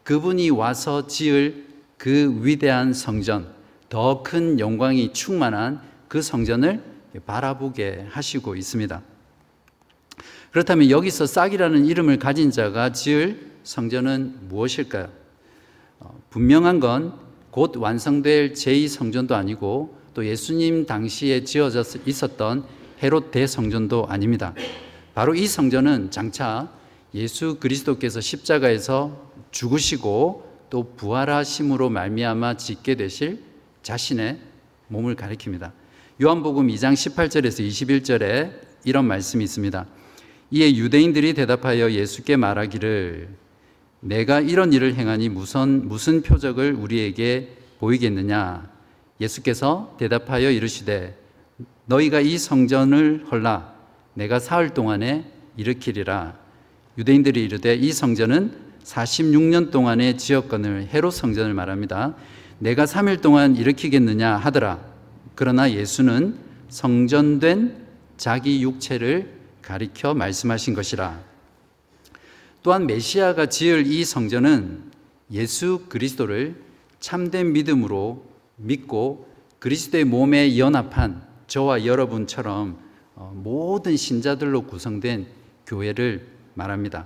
그분이 0.03 0.49
와서 0.49 1.07
지을 1.07 1.67
그 1.97 2.39
위대한 2.43 2.93
성전, 2.93 3.47
더 3.89 4.23
큰 4.23 4.59
영광이 4.59 5.13
충만한 5.13 5.81
그 6.07 6.21
성전을 6.21 6.81
바라보게 7.25 8.07
하시고 8.09 8.55
있습니다. 8.55 9.01
그렇다면 10.51 10.89
여기서 10.89 11.25
싹이라는 11.25 11.85
이름을 11.85 12.17
가진 12.17 12.49
자가 12.51 12.91
지을 12.91 13.51
성전은 13.63 14.47
무엇일까요? 14.47 15.09
어, 15.99 16.19
분명한 16.29 16.79
건 16.79 17.29
곧 17.51 17.75
완성될 17.77 18.53
제2성전도 18.53 19.31
아니고 19.31 19.97
또 20.13 20.25
예수님 20.25 20.85
당시에 20.85 21.43
지어져 21.43 21.83
있었던 22.05 22.63
헤롯 23.01 23.31
대성전도 23.31 24.05
아닙니다. 24.07 24.53
바로 25.13 25.35
이 25.35 25.47
성전은 25.47 26.11
장차 26.11 26.69
예수 27.13 27.57
그리스도께서 27.59 28.21
십자가에서 28.21 29.31
죽으시고 29.51 30.47
또 30.69 30.93
부활하심으로 30.95 31.89
말미암아 31.89 32.57
짓게 32.57 32.95
되실 32.95 33.43
자신의 33.81 34.39
몸을 34.87 35.15
가리킵니다. 35.15 35.71
요한복음 36.21 36.67
2장 36.67 36.93
18절에서 36.93 37.67
21절에 37.67 38.51
이런 38.83 39.05
말씀이 39.05 39.43
있습니다. 39.43 39.85
이에 40.51 40.75
유대인들이 40.75 41.33
대답하여 41.33 41.91
예수께 41.91 42.35
말하기를 42.35 43.29
내가 44.01 44.39
이런 44.39 44.73
일을 44.73 44.95
행하니 44.95 45.29
무슨 45.29 45.87
무슨 45.87 46.21
표적을 46.21 46.73
우리에게 46.73 47.57
보이겠느냐 47.79 48.69
예수께서 49.19 49.95
대답하여 49.99 50.49
이르시되 50.51 51.17
너희가 51.85 52.19
이 52.21 52.37
성전을 52.37 53.25
헐라 53.31 53.78
내가 54.19 54.37
사흘 54.37 54.71
동안에 54.71 55.23
일으키리라 55.55 56.37
유대인들이 56.97 57.41
이르되 57.41 57.73
이 57.73 57.93
성전은 57.93 58.51
46년 58.83 59.71
동안의 59.71 60.17
지역권을 60.17 60.89
헤롯 60.93 61.13
성전을 61.13 61.53
말합니다. 61.53 62.15
내가 62.57 62.83
3일 62.83 63.21
동안 63.21 63.55
일으키겠느냐 63.55 64.35
하더라. 64.35 64.81
그러나 65.35 65.71
예수는 65.71 66.35
성전된 66.67 67.77
자기 68.17 68.61
육체를 68.61 69.31
가리켜 69.61 70.13
말씀하신 70.13 70.73
것이라. 70.73 71.17
또한 72.61 72.87
메시아가 72.87 73.45
지을 73.45 73.87
이 73.87 74.03
성전은 74.03 74.83
예수 75.31 75.85
그리스도를 75.87 76.61
참된 76.99 77.53
믿음으로 77.53 78.25
믿고 78.57 79.29
그리스도의 79.59 80.03
몸에 80.03 80.57
연합한 80.57 81.21
저와 81.47 81.85
여러분처럼 81.85 82.71
어, 82.71 82.88
모든 83.31 83.97
신자들로 83.97 84.63
구성된 84.63 85.27
교회를 85.65 86.27
말합니다. 86.53 87.05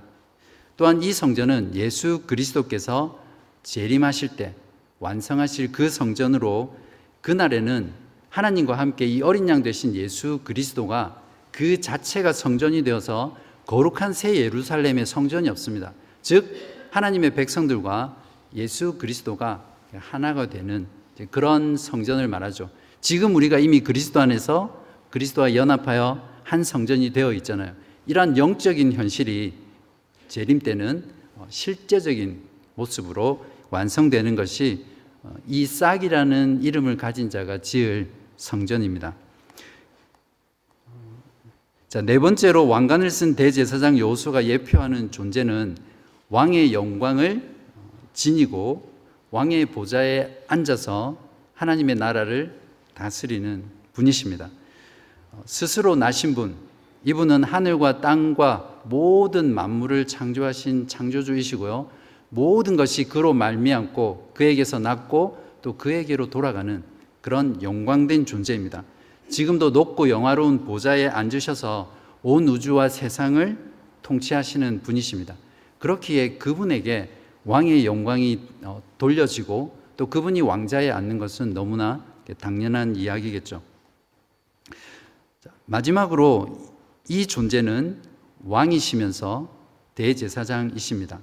또한 0.76 1.02
이 1.02 1.12
성전은 1.12 1.74
예수 1.74 2.22
그리스도께서 2.26 3.20
재림하실 3.62 4.36
때 4.36 4.54
완성하실 5.00 5.72
그 5.72 5.88
성전으로 5.88 6.76
그날에는 7.20 7.92
하나님과 8.30 8.76
함께 8.78 9.06
이 9.06 9.22
어린 9.22 9.48
양 9.48 9.62
되신 9.62 9.94
예수 9.94 10.40
그리스도가 10.44 11.22
그 11.52 11.80
자체가 11.80 12.32
성전이 12.32 12.82
되어서 12.82 13.36
거룩한 13.66 14.12
새 14.12 14.36
예루살렘의 14.36 15.06
성전이 15.06 15.48
없습니다. 15.48 15.92
즉 16.20 16.54
하나님의 16.90 17.34
백성들과 17.34 18.16
예수 18.54 18.98
그리스도가 18.98 19.64
하나가 19.96 20.48
되는 20.48 20.86
그런 21.30 21.76
성전을 21.76 22.28
말하죠. 22.28 22.70
지금 23.00 23.34
우리가 23.36 23.58
이미 23.58 23.80
그리스도 23.80 24.20
안에서 24.20 24.83
그리스도와 25.14 25.54
연합하여 25.54 26.28
한 26.42 26.64
성전이 26.64 27.12
되어 27.12 27.32
있잖아요. 27.34 27.72
이러한 28.08 28.36
영적인 28.36 28.94
현실이 28.94 29.52
재림 30.26 30.58
때는 30.58 31.04
어, 31.36 31.46
실제적인 31.48 32.40
모습으로 32.74 33.46
완성되는 33.70 34.34
것이 34.34 34.84
어, 35.22 35.32
이 35.46 35.66
싹이라는 35.66 36.64
이름을 36.64 36.96
가진 36.96 37.30
자가 37.30 37.58
지을 37.58 38.08
성전입니다. 38.36 39.14
자, 41.88 42.02
네 42.02 42.18
번째로 42.18 42.66
왕관을 42.66 43.08
쓴 43.08 43.36
대제사장 43.36 43.96
요수가 43.96 44.46
예표하는 44.46 45.12
존재는 45.12 45.76
왕의 46.28 46.72
영광을 46.72 47.54
지니고 48.14 48.92
왕의 49.30 49.66
보좌에 49.66 50.42
앉아서 50.48 51.16
하나님의 51.54 51.94
나라를 51.94 52.58
다스리는 52.94 53.62
분이십니다. 53.92 54.50
어, 55.34 55.42
스스로 55.46 55.96
나신 55.96 56.34
분, 56.34 56.54
이분은 57.04 57.44
하늘과 57.44 58.00
땅과 58.00 58.82
모든 58.84 59.52
만물을 59.52 60.06
창조하신 60.06 60.86
창조주이시고요. 60.88 61.90
모든 62.28 62.76
것이 62.76 63.04
그로 63.04 63.32
말미암고 63.32 64.32
그에게서 64.34 64.78
났고 64.78 65.38
또 65.60 65.76
그에게로 65.76 66.30
돌아가는 66.30 66.82
그런 67.20 67.60
영광된 67.62 68.26
존재입니다. 68.26 68.84
지금도 69.28 69.70
높고 69.70 70.08
영화로운 70.08 70.64
보좌에 70.64 71.08
앉으셔서 71.08 71.92
온 72.22 72.48
우주와 72.48 72.88
세상을 72.88 73.58
통치하시는 74.02 74.82
분이십니다. 74.82 75.34
그렇기에 75.78 76.38
그분에게 76.38 77.10
왕의 77.44 77.84
영광이 77.84 78.40
어, 78.62 78.82
돌려지고 78.98 79.76
또 79.96 80.06
그분이 80.06 80.40
왕자에 80.40 80.90
앉는 80.90 81.18
것은 81.18 81.54
너무나 81.54 82.04
당연한 82.38 82.96
이야기겠죠. 82.96 83.73
마지막으로 85.66 86.74
이 87.08 87.26
존재는 87.26 88.02
왕이시면서 88.44 89.48
대제사장이십니다. 89.94 91.20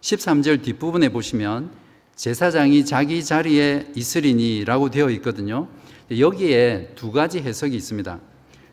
13절 0.00 0.62
뒷부분에 0.62 1.10
보시면 1.10 1.70
제사장이 2.16 2.84
자기 2.84 3.24
자리에 3.24 3.92
있으리니라고 3.94 4.90
되어 4.90 5.10
있거든요. 5.10 5.68
여기에 6.10 6.92
두 6.94 7.12
가지 7.12 7.40
해석이 7.40 7.76
있습니다. 7.76 8.18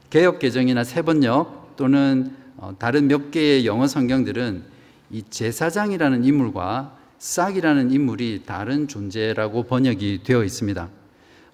개혁 0.09 0.39
개정이나 0.39 0.83
세번역 0.83 1.75
또는 1.75 2.35
어, 2.57 2.73
다른 2.79 3.07
몇 3.07 3.31
개의 3.31 3.65
영어 3.65 3.85
성경들은 3.85 4.63
이 5.11 5.23
제사장이라는 5.29 6.23
인물과 6.23 6.97
싹이라는 7.19 7.91
인물이 7.91 8.43
다른 8.45 8.87
존재라고 8.87 9.63
번역이 9.63 10.21
되어 10.23 10.43
있습니다. 10.43 10.89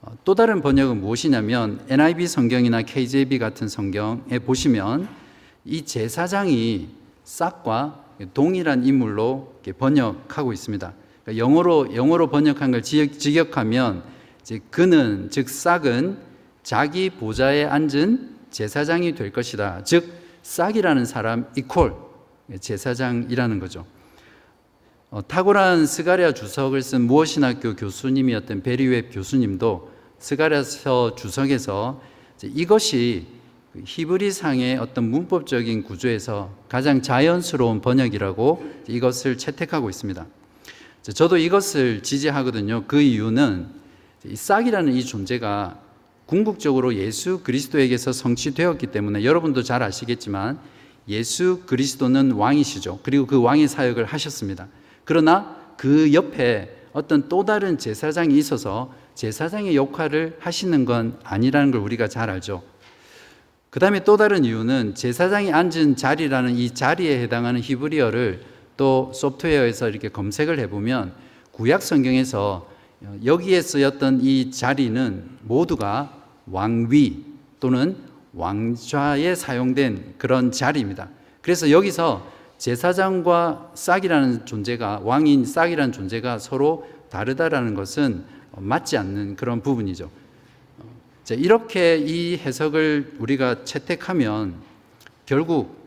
어, 0.04 0.14
또 0.24 0.34
다른 0.34 0.62
번역은 0.62 1.00
무엇이냐면 1.00 1.80
NIV 1.88 2.28
성경이나 2.28 2.82
KJV 2.82 3.38
같은 3.38 3.68
성경에 3.68 4.40
보시면 4.40 5.08
이 5.64 5.86
제사장이 5.86 6.90
싹과 7.24 8.04
동일한 8.34 8.84
인물로 8.84 9.54
번역하고 9.78 10.54
있습니다. 10.54 10.94
그러니까 11.24 11.44
영어로 11.44 11.96
영어로 11.96 12.30
번역한 12.30 12.72
걸 12.72 12.82
직역 12.82 13.58
하면 13.58 14.04
이제 14.42 14.60
그는 14.72 15.30
즉 15.30 15.50
싹은 15.50 16.18
자기 16.64 17.12
보좌에 17.12 17.66
앉은 17.66 18.38
제사장이 18.50 19.14
될 19.14 19.32
것이다. 19.32 19.84
즉 19.84 20.14
싹이라는 20.42 21.06
사람 21.06 21.46
이퀄 21.56 21.96
제사장이라는 22.60 23.60
거죠. 23.60 23.86
어, 25.12 25.22
탁월한 25.28 25.86
스가랴 25.86 26.34
주석을 26.34 26.82
쓴 26.82 27.02
무엇신학교 27.02 27.76
교수님이었던 27.76 28.64
베리웹 28.64 29.10
교수님도 29.12 29.91
스가랴서 30.22 31.16
주석에서 31.16 32.00
이것이 32.44 33.26
그 33.74 33.82
히브리상의 33.86 34.78
어떤 34.78 35.10
문법적인 35.10 35.84
구조에서 35.84 36.54
가장 36.70 37.02
자연스러운 37.02 37.82
번역이라고 37.82 38.72
이것을 38.88 39.38
채택하고 39.38 39.90
있습니다. 39.90 40.26
저도 41.02 41.38
이것을 41.38 42.04
지지하거든요. 42.04 42.84
그 42.88 43.02
이유는 43.02 43.68
싹이라는 44.34 44.94
이 44.94 45.04
존재가 45.04 45.80
궁극적으로 46.28 46.94
예수 46.96 47.42
그리스도에게서 47.44 48.14
성취되었기 48.14 48.88
때문에 48.88 49.24
여러분도 49.24 49.64
잘 49.64 49.82
아시겠지만 49.82 50.60
예수 51.08 51.64
그리스도는 51.66 52.34
왕이시죠. 52.34 53.00
그리고 53.02 53.26
그 53.26 53.42
왕의 53.42 53.68
사역을 53.68 54.06
하셨습니다. 54.06 54.68
그러나 55.04 55.58
그 55.78 56.14
옆에 56.14 56.78
어떤 56.94 57.28
또 57.28 57.44
다른 57.44 57.80
제사장이 57.80 58.38
있어서 58.38 58.94
제사장의 59.22 59.76
역할을 59.76 60.38
하시는 60.40 60.84
건 60.84 61.16
아니라는 61.24 61.70
걸 61.70 61.82
우리가 61.82 62.08
잘 62.08 62.32
알죠. 62.32 62.64
그 63.70 63.80
다음에 63.80 64.04
또 64.04 64.18
다른 64.18 64.44
이유는 64.44 64.96
제사장이 64.96 65.54
앉은 65.54 65.96
자리라는 65.96 66.56
이 66.56 66.72
자리에 66.72 67.22
해당하는 67.22 67.62
히브리어를 67.62 68.42
또 68.78 69.12
소프트웨어에서 69.14 69.90
이렇게 69.90 70.10
검색을 70.10 70.58
해보면 70.62 71.14
구약 71.52 71.84
성경에서 71.84 72.68
여기에 73.24 73.62
쓰였던 73.62 74.22
이 74.24 74.50
자리는 74.50 75.38
모두가 75.42 76.18
왕위 76.48 77.24
또는 77.60 77.98
왕좌에 78.34 79.36
사용된 79.36 80.16
그런 80.18 80.52
자리입니다. 80.52 81.10
그래서 81.44 81.70
여기서 81.70 82.26
제사장과 82.58 83.74
싹이라는 83.76 84.48
존재가 84.48 85.02
왕인 85.04 85.46
싹이라는 85.46 85.92
존재가 85.92 86.40
서로 86.40 86.88
다르다라는 87.12 87.76
것은 87.76 88.41
맞지 88.58 88.98
않는 88.98 89.36
그런 89.36 89.62
부분이죠. 89.62 90.10
자, 91.24 91.36
이렇게 91.36 91.98
이 91.98 92.38
해석을 92.38 93.16
우리가 93.20 93.64
채택하면 93.64 94.56
결국 95.26 95.82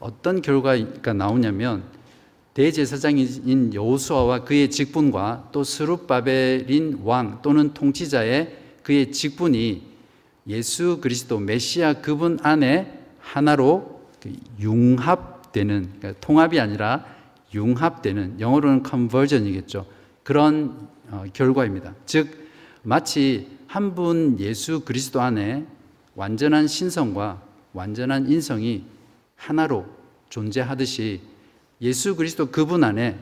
어떤 0.00 0.42
결과가 0.42 1.12
나오냐면 1.12 1.84
대제사장인 2.54 3.74
여호수아와 3.74 4.44
그의 4.44 4.70
직분과 4.70 5.50
또 5.52 5.62
스룹바벨인 5.62 7.00
왕 7.04 7.40
또는 7.42 7.74
통치자의 7.74 8.56
그의 8.82 9.12
직분이 9.12 9.82
예수 10.48 10.98
그리스도 11.00 11.38
메시아 11.38 11.94
그분 11.94 12.38
안에 12.42 13.04
하나로 13.18 14.00
그 14.22 14.32
융합되는 14.60 15.92
그러니까 15.98 16.20
통합이 16.20 16.58
아니라 16.60 17.04
융합되는 17.54 18.40
영어로는 18.40 18.82
컨버전이겠죠. 18.82 19.86
그런 20.22 20.76
어, 20.78 20.95
결과입니다. 21.32 21.94
즉 22.06 22.46
마치 22.82 23.48
한 23.66 23.94
분 23.94 24.38
예수 24.38 24.80
그리스도 24.80 25.20
안에 25.20 25.64
완전한 26.14 26.66
신성과 26.68 27.42
완전한 27.72 28.30
인성이 28.30 28.84
하나로 29.36 29.86
존재하듯이 30.30 31.20
예수 31.82 32.16
그리스도 32.16 32.46
그분 32.50 32.84
안에 32.84 33.18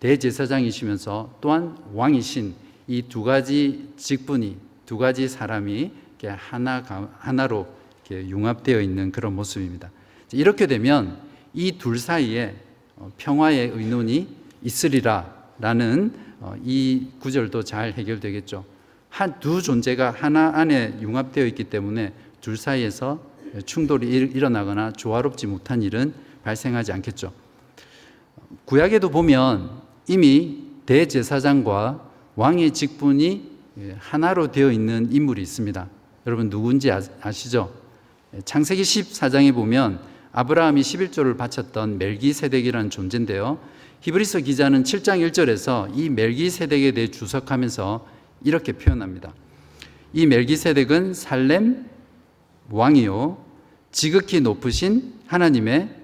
대제사장이시면서 0.00 1.38
또한 1.40 1.76
왕이신 1.94 2.54
이 2.88 3.02
두 3.08 3.22
가지 3.22 3.88
직분이 3.96 4.56
두 4.86 4.98
가지 4.98 5.28
사람이 5.28 5.92
하나 6.24 6.82
하나로 7.18 7.66
융합되어 8.10 8.80
있는 8.80 9.10
그런 9.10 9.34
모습입니다. 9.34 9.90
이렇게 10.32 10.66
되면 10.66 11.18
이 11.54 11.78
둘 11.78 11.98
사이에 11.98 12.54
어, 12.96 13.10
평화의 13.16 13.68
의논이 13.70 14.28
있으리라라는 14.62 16.12
어, 16.14 16.31
이 16.64 17.06
구절도 17.20 17.62
잘 17.64 17.92
해결되겠죠. 17.92 18.64
한 19.08 19.40
두 19.40 19.60
존재가 19.60 20.10
하나 20.10 20.52
안에 20.54 20.98
융합되어 21.02 21.44
있기 21.46 21.64
때문에 21.64 22.14
둘 22.40 22.56
사이에서 22.56 23.20
충돌이 23.66 24.08
일어나거나 24.08 24.92
조화롭지 24.92 25.46
못한 25.46 25.82
일은 25.82 26.14
발생하지 26.44 26.92
않겠죠. 26.92 27.32
구약에도 28.64 29.10
보면 29.10 29.82
이미 30.08 30.64
대제사장과 30.86 32.08
왕의 32.36 32.72
직분이 32.72 33.50
하나로 33.98 34.50
되어 34.50 34.70
있는 34.72 35.08
인물이 35.12 35.42
있습니다. 35.42 35.88
여러분 36.26 36.48
누군지 36.48 36.90
아, 36.90 37.00
아시죠? 37.20 37.72
창세기 38.44 38.82
14장에 38.82 39.54
보면 39.54 40.00
아브라함이 40.32 40.80
11조를 40.80 41.36
바쳤던 41.36 41.98
멜기세덱이라는 41.98 42.88
존재인데요. 42.88 43.58
히브리서 44.02 44.40
기자는 44.40 44.82
7장 44.82 45.24
1절에서 45.30 45.96
이 45.96 46.10
멜기세덱에 46.10 46.90
대해 46.90 47.08
주석하면서 47.08 48.04
이렇게 48.42 48.72
표현합니다. 48.72 49.32
이 50.12 50.26
멜기세덱은 50.26 51.14
살렘 51.14 51.86
왕이요 52.68 53.44
지극히 53.92 54.40
높으신 54.40 55.14
하나님의 55.28 55.94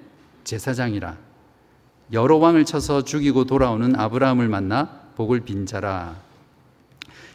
제사장이라 0.45 1.19
여러 2.13 2.37
왕을 2.37 2.65
쳐서 2.65 3.03
죽이고 3.03 3.47
돌아오는 3.47 3.99
아브라함을 3.99 4.49
만나 4.49 5.03
복을 5.17 5.41
빈 5.41 5.67
자라. 5.67 6.17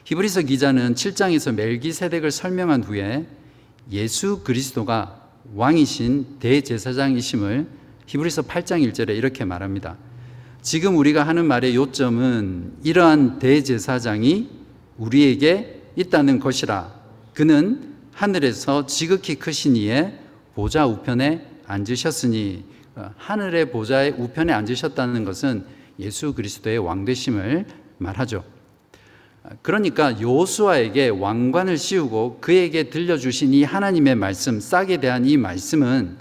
히브리서 0.05 0.43
기자는 0.43 0.95
7장에서 0.95 1.53
멜기세덱을 1.53 2.31
설명한 2.31 2.83
후에 2.83 3.27
예수 3.91 4.43
그리스도가 4.45 5.19
왕이신 5.55 6.39
대제사장이심을 6.39 7.67
히브리서 8.07 8.43
8장 8.43 8.89
1절에 8.89 9.09
이렇게 9.09 9.43
말합니다. 9.43 9.97
지금 10.63 10.95
우리가 10.95 11.27
하는 11.27 11.45
말의 11.45 11.75
요점은 11.75 12.77
이러한 12.83 13.39
대제사장이 13.39 14.49
우리에게 14.97 15.81
있다는 15.97 16.39
것이라. 16.39 16.89
그는 17.33 17.95
하늘에서 18.13 18.85
지극히 18.85 19.35
크신 19.35 19.75
이의 19.75 20.17
보좌 20.55 20.87
우편에 20.87 21.45
앉으셨으니 21.67 22.63
어, 22.95 23.11
하늘의 23.17 23.71
보좌의 23.71 24.11
우편에 24.17 24.53
앉으셨다는 24.53 25.25
것은 25.25 25.65
예수 25.99 26.33
그리스도의 26.33 26.77
왕되심을 26.77 27.65
말하죠. 27.97 28.45
그러니까 29.61 30.21
요수아에게 30.21 31.09
왕관을 31.09 31.77
씌우고 31.77 32.37
그에게 32.39 32.89
들려주신 32.89 33.53
이 33.53 33.63
하나님의 33.63 34.15
말씀, 34.15 34.61
싹에 34.61 34.97
대한 34.97 35.25
이 35.25 35.35
말씀은 35.35 36.17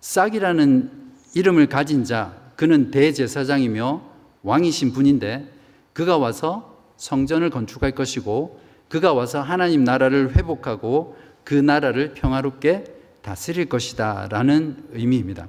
싹이라는 0.00 0.90
이름을 1.34 1.68
가진 1.68 2.04
자, 2.04 2.39
그는 2.60 2.90
대제사장이며 2.90 4.02
왕이신 4.42 4.92
분인데 4.92 5.50
그가 5.94 6.18
와서 6.18 6.76
성전을 6.98 7.48
건축할 7.48 7.92
것이고 7.92 8.60
그가 8.90 9.14
와서 9.14 9.40
하나님 9.40 9.82
나라를 9.82 10.36
회복하고 10.36 11.16
그 11.42 11.54
나라를 11.54 12.12
평화롭게 12.12 12.84
다스릴 13.22 13.70
것이다 13.70 14.28
라는 14.30 14.76
의미입니다. 14.92 15.48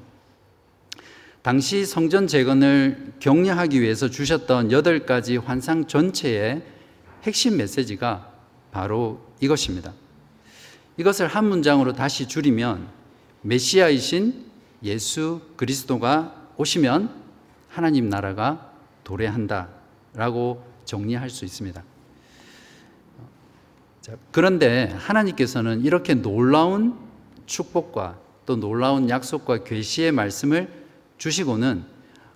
당시 1.42 1.86
성전 1.86 2.28
재건을 2.28 3.12
격려하기 3.20 3.82
위해서 3.82 4.10
주셨던 4.10 4.72
여덟 4.72 5.06
가지 5.06 5.36
환상 5.36 5.88
전체의 5.88 6.64
핵심 7.24 7.58
메시지가 7.58 8.32
바로 8.72 9.20
이것입니다. 9.42 9.94
이것을 10.96 11.28
한 11.28 11.50
문장으로 11.50 11.92
다시 11.92 12.30
줄이면 12.30 12.88
메시아이신 13.42 14.46
예수 14.84 15.42
그리스도가 15.58 16.41
오시면 16.58 17.14
하나님 17.70 18.10
나라가 18.10 18.72
도래한다 19.04 19.70
라고 20.14 20.64
정리할 20.86 21.30
수 21.30 21.46
있습니다. 21.46 21.84
그런데 24.32 24.86
하나님께서는 24.98 25.86
이렇게 25.86 26.16
놀라운 26.16 26.98
축복과 27.46 28.20
또 28.46 28.56
놀라운 28.56 29.10
약속과 29.10 29.64
계시의 29.64 30.12
말씀을 30.12 30.70
주시고는 31.18 31.84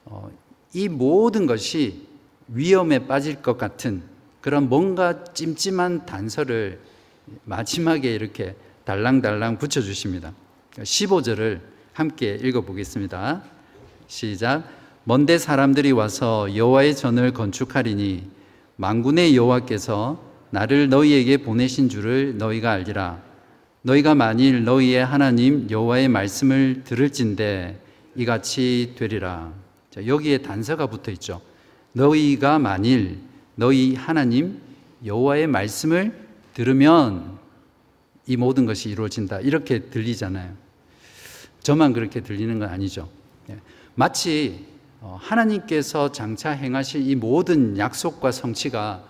어, 0.06 0.30
이 0.74 0.88
모든 0.88 1.48
것이 1.48 2.08
위험에 2.48 3.08
빠질 3.08 3.42
것 3.42 3.58
같은 3.58 4.04
그런 4.42 4.70
뭔가 4.70 5.24
찜찜한 5.34 6.06
단서를 6.06 6.80
마지막에 7.46 8.14
이렇게 8.14 8.56
달랑달랑 8.84 9.58
붙여주십니다. 9.58 10.34
15절을 10.76 11.62
함께 11.94 12.36
읽어보겠습니다. 12.36 13.55
시작. 14.08 14.64
먼데 15.04 15.38
사람들이 15.38 15.92
와서 15.92 16.56
여호와의 16.56 16.96
전을 16.96 17.32
건축하리니 17.32 18.30
만군의 18.78 19.36
여호와께서 19.36 20.24
나를 20.50 20.90
너희에게 20.90 21.38
보내신 21.38 21.90
줄을 21.90 22.38
너희가 22.38 22.72
알리라. 22.72 23.22
너희가 23.82 24.16
만일 24.16 24.64
너희의 24.64 25.06
하나님 25.06 25.70
여호와의 25.70 26.10
말씀을 26.10 26.84
들을진대 26.84 27.78
이같이 28.16 28.94
되리라. 28.98 29.54
자, 29.92 30.06
여기에 30.06 30.40
단서가 30.40 30.88
붙어 30.88 31.12
있죠. 31.12 31.42
너희가 31.94 32.60
만일 32.60 33.20
너희 33.56 33.96
하나님 33.96 34.60
여호와의 35.06 35.48
말씀을 35.48 36.26
들으면 36.54 37.38
이 38.26 38.38
모든 38.38 38.66
것이 38.66 38.90
이루어진다. 38.90 39.42
이렇게 39.42 39.80
들리잖아요. 39.80 40.52
저만 41.62 41.94
그렇게 41.94 42.22
들리는 42.22 42.58
건 42.60 42.70
아니죠. 42.70 43.08
예. 43.96 44.00
마치 44.00 44.66
어, 45.02 45.18
하나님께서 45.22 46.12
장차 46.12 46.52
행하실 46.52 47.10
이 47.10 47.16
모든 47.16 47.78
약속과 47.78 48.32
성취가 48.32 49.04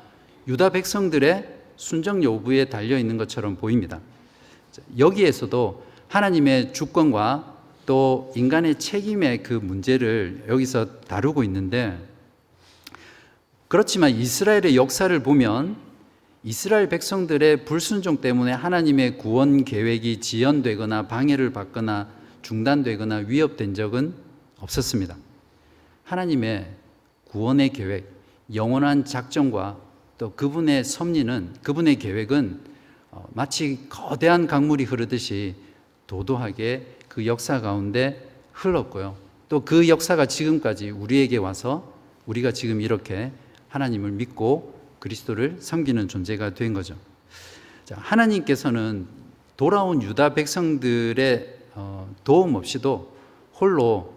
유다 0.47 0.69
백성들의 0.69 1.55
순정 1.77 2.23
여부에 2.23 2.65
달려 2.65 2.97
있는 2.97 3.17
것처럼 3.17 3.55
보입니다. 3.55 3.99
여기에서도 4.97 5.83
하나님의 6.07 6.73
주권과 6.73 7.55
또 7.85 8.31
인간의 8.35 8.79
책임의 8.79 9.43
그 9.43 9.53
문제를 9.53 10.45
여기서 10.47 11.01
다루고 11.01 11.43
있는데 11.43 11.97
그렇지만 13.67 14.11
이스라엘의 14.11 14.75
역사를 14.75 15.17
보면 15.19 15.77
이스라엘 16.43 16.89
백성들의 16.89 17.65
불순종 17.65 18.21
때문에 18.21 18.51
하나님의 18.51 19.17
구원 19.17 19.65
계획이 19.65 20.21
지연되거나 20.21 21.07
방해를 21.07 21.51
받거나 21.51 22.07
중단되거나 22.43 23.23
위협된 23.27 23.73
적은 23.73 24.24
없었습니다. 24.65 25.15
하나님의 26.03 26.69
구원의 27.25 27.69
계획, 27.69 28.11
영원한 28.53 29.05
작정과 29.05 29.77
또 30.17 30.33
그분의 30.33 30.83
섭리는 30.83 31.55
그분의 31.63 31.97
계획은 31.97 32.61
어, 33.11 33.27
마치 33.33 33.87
거대한 33.89 34.47
강물이 34.47 34.83
흐르듯이 34.83 35.55
도도하게 36.07 36.97
그 37.07 37.25
역사 37.25 37.61
가운데 37.61 38.29
흘렀고요. 38.53 39.15
또 39.49 39.61
그 39.61 39.87
역사가 39.87 40.25
지금까지 40.25 40.89
우리에게 40.89 41.37
와서 41.37 41.93
우리가 42.25 42.51
지금 42.51 42.81
이렇게 42.81 43.31
하나님을 43.69 44.11
믿고 44.11 44.79
그리스도를 44.99 45.57
섬기는 45.59 46.07
존재가 46.07 46.55
된 46.55 46.73
거죠. 46.73 46.95
자, 47.83 47.95
하나님께서는 47.99 49.07
돌아온 49.57 50.01
유다 50.01 50.33
백성들의 50.33 51.55
어, 51.75 52.13
도움 52.23 52.55
없이도 52.55 53.15
홀로 53.59 54.14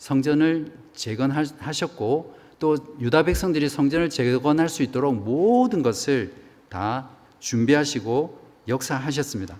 성전을 0.00 0.72
재건하셨고 0.94 2.34
또 2.58 2.76
유다 3.00 3.24
백성들이 3.24 3.68
성전을 3.68 4.10
재건할 4.10 4.68
수 4.68 4.82
있도록 4.82 5.14
모든 5.14 5.82
것을 5.82 6.32
다 6.68 7.10
준비하시고 7.38 8.40
역사하셨습니다. 8.66 9.56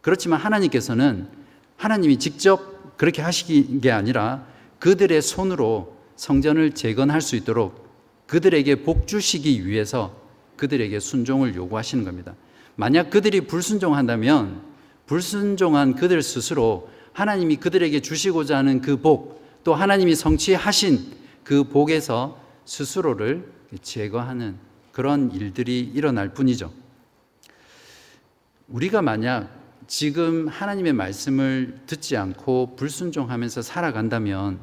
그렇지만 0.00 0.40
하나님께서는 0.40 1.28
하나님이 1.76 2.18
직접 2.18 2.96
그렇게 2.96 3.22
하시는 3.22 3.80
게 3.80 3.90
아니라 3.92 4.44
그들의 4.80 5.22
손으로 5.22 5.96
성전을 6.16 6.72
재건할 6.72 7.20
수 7.20 7.36
있도록 7.36 7.86
그들에게 8.26 8.82
복 8.82 9.06
주시기 9.06 9.66
위해서 9.66 10.16
그들에게 10.56 10.98
순종을 10.98 11.54
요구하시는 11.54 12.04
겁니다. 12.04 12.34
만약 12.74 13.10
그들이 13.10 13.42
불순종한다면 13.42 14.62
불순종한 15.06 15.94
그들 15.94 16.22
스스로 16.22 16.88
하나님이 17.12 17.56
그들에게 17.56 18.00
주시고자 18.00 18.56
하는 18.56 18.80
그 18.80 18.96
복, 18.96 19.45
또 19.66 19.74
하나님이 19.74 20.14
성취하신 20.14 21.12
그 21.42 21.64
복에서 21.64 22.40
스스로를 22.66 23.52
제거하는 23.82 24.56
그런 24.92 25.32
일들이 25.32 25.80
일어날 25.80 26.32
뿐이죠. 26.32 26.72
우리가 28.68 29.02
만약 29.02 29.50
지금 29.88 30.46
하나님의 30.46 30.92
말씀을 30.92 31.80
듣지 31.84 32.16
않고 32.16 32.76
불순종하면서 32.76 33.62
살아간다면 33.62 34.60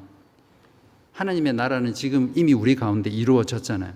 하나님의 1.11 1.51
나라는 1.51 1.93
지금 1.93 2.31
이미 2.33 2.53
우리 2.53 2.73
가운데 2.75 3.09
이루어졌잖아요. 3.09 3.93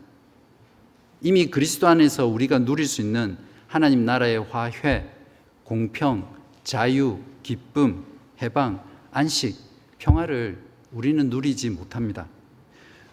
이미 1.22 1.50
그리스도 1.50 1.88
안에서 1.88 2.28
우리가 2.28 2.60
누릴 2.60 2.86
수 2.86 3.00
있는 3.00 3.38
하나님 3.68 4.04
나라의 4.04 4.44
화해, 4.44 5.06
공평, 5.64 6.36
자유, 6.66 7.20
기쁨, 7.44 8.04
해방, 8.42 8.84
안식, 9.12 9.56
평화를 10.00 10.67
우리는 10.98 11.30
누리지 11.30 11.70
못합니다. 11.70 12.26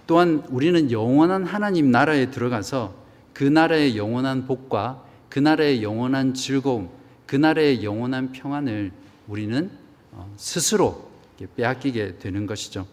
또한 0.07 0.43
우리는 0.49 0.91
영원한 0.91 1.45
하나님 1.45 1.91
나라에 1.91 2.31
들어가서 2.31 2.95
그 3.35 3.45
나라의 3.45 3.99
영원한 3.99 4.47
복과 4.47 5.05
그 5.29 5.39
나라의 5.39 5.83
영원한 5.83 6.33
즐거움, 6.33 6.89
그 7.27 7.37
나라의 7.37 7.85
영원한 7.85 8.33
평안을 8.33 8.91
우리는 9.29 9.71
어, 10.13 10.33
스스로 10.39 11.11
빼앗기게 11.57 12.21
되는 12.21 12.47
것이죠. 12.47 12.87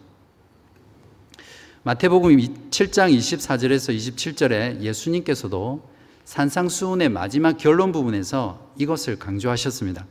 마태복음 1.84 2.36
7장 2.36 3.16
24절에서 3.16 3.96
27절에 3.96 4.80
예수님께서도 4.82 5.88
산상수훈의 6.26 7.08
마지막 7.08 7.56
결론 7.56 7.92
부분에서 7.92 8.72
이것을 8.76 9.18
강조하셨습니다. 9.18 10.06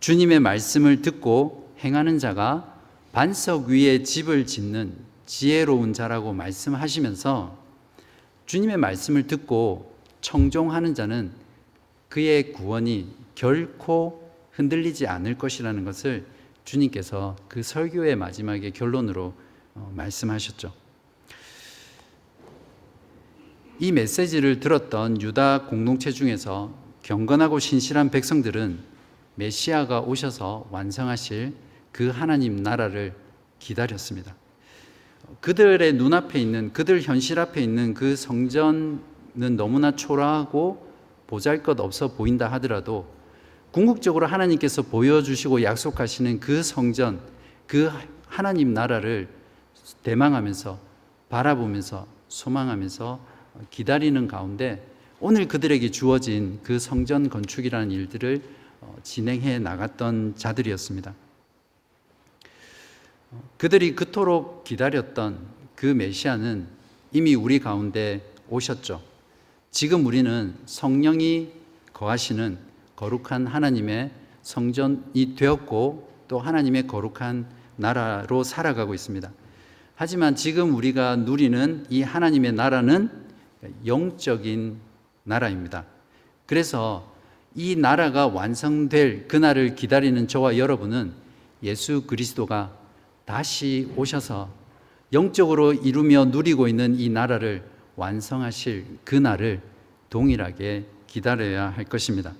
주님의 0.00 0.40
말씀을 0.40 1.02
듣고 1.02 1.74
행하는 1.80 2.18
자가 2.18 2.73
반석 3.14 3.68
위에 3.68 4.02
집을 4.02 4.44
짓는 4.44 4.92
지혜로운 5.24 5.92
자라고 5.92 6.32
말씀하시면서 6.32 7.56
주님의 8.46 8.76
말씀을 8.76 9.28
듣고 9.28 9.94
청종하는 10.20 10.96
자는 10.96 11.30
그의 12.08 12.50
구원이 12.52 13.14
결코 13.36 14.32
흔들리지 14.50 15.06
않을 15.06 15.38
것이라는 15.38 15.84
것을 15.84 16.26
주님께서 16.64 17.36
그 17.46 17.62
설교의 17.62 18.16
마지막에 18.16 18.70
결론으로 18.70 19.32
어, 19.76 19.92
말씀하셨죠. 19.94 20.72
이 23.78 23.92
메시지를 23.92 24.58
들었던 24.58 25.22
유다 25.22 25.66
공동체 25.66 26.10
중에서 26.10 26.76
경건하고 27.04 27.60
신실한 27.60 28.10
백성들은 28.10 28.80
메시아가 29.36 30.00
오셔서 30.00 30.66
완성하실 30.72 31.54
그 31.94 32.08
하나님 32.08 32.56
나라를 32.56 33.14
기다렸습니다. 33.60 34.34
그들의 35.40 35.92
눈앞에 35.92 36.40
있는 36.40 36.72
그들 36.72 37.00
현실 37.00 37.38
앞에 37.38 37.62
있는 37.62 37.94
그 37.94 38.16
성전은 38.16 39.56
너무나 39.56 39.94
초라하고 39.94 40.92
보잘것 41.28 41.78
없어 41.78 42.08
보인다 42.08 42.50
하더라도 42.54 43.06
궁극적으로 43.70 44.26
하나님께서 44.26 44.82
보여주시고 44.82 45.62
약속하시는 45.62 46.40
그 46.40 46.64
성전, 46.64 47.20
그 47.68 47.88
하나님 48.26 48.74
나라를 48.74 49.28
대망하면서 50.02 50.80
바라보면서 51.28 52.08
소망하면서 52.26 53.20
기다리는 53.70 54.26
가운데 54.26 54.84
오늘 55.20 55.46
그들에게 55.46 55.92
주어진 55.92 56.58
그 56.64 56.80
성전 56.80 57.28
건축이라는 57.28 57.92
일들을 57.92 58.42
어, 58.80 58.96
진행해 59.04 59.60
나갔던 59.60 60.34
자들이었습니다. 60.34 61.14
그들이 63.56 63.94
그토록 63.94 64.64
기다렸던 64.64 65.38
그 65.74 65.86
메시아는 65.86 66.66
이미 67.12 67.34
우리 67.34 67.60
가운데 67.60 68.22
오셨죠. 68.48 69.02
지금 69.70 70.06
우리는 70.06 70.54
성령이 70.66 71.52
거하시는 71.92 72.58
거룩한 72.96 73.46
하나님의 73.46 74.10
성전이 74.42 75.34
되었고 75.36 76.12
또 76.28 76.38
하나님의 76.38 76.86
거룩한 76.86 77.46
나라로 77.76 78.44
살아가고 78.44 78.94
있습니다. 78.94 79.30
하지만 79.96 80.34
지금 80.36 80.74
우리가 80.74 81.16
누리는 81.16 81.86
이 81.88 82.02
하나님의 82.02 82.52
나라는 82.52 83.10
영적인 83.86 84.78
나라입니다. 85.22 85.84
그래서 86.46 87.12
이 87.54 87.76
나라가 87.76 88.26
완성될 88.26 89.28
그날을 89.28 89.76
기다리는 89.76 90.26
저와 90.26 90.58
여러분은 90.58 91.12
예수 91.62 92.02
그리스도가 92.06 92.83
다시 93.24 93.90
오셔서 93.96 94.50
영적으로 95.12 95.72
이루며 95.72 96.26
누리고 96.26 96.68
있는 96.68 96.98
이 96.98 97.08
나라를 97.08 97.62
완성하실 97.96 98.98
그날을 99.04 99.62
동일하게 100.10 100.86
기다려야 101.06 101.70
할 101.70 101.84
것입니다. 101.84 102.34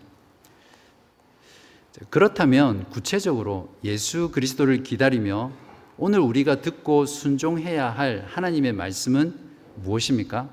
그렇다면 2.11 2.87
구체적으로 2.91 3.73
예수 3.85 4.31
그리스도를 4.33 4.83
기다리며 4.83 5.53
오늘 5.97 6.19
우리가 6.19 6.61
듣고 6.61 7.07
순종해야 7.07 7.89
할 7.89 8.27
하나님의 8.29 8.73
말씀은 8.73 9.35
무엇입니까? 9.77 10.49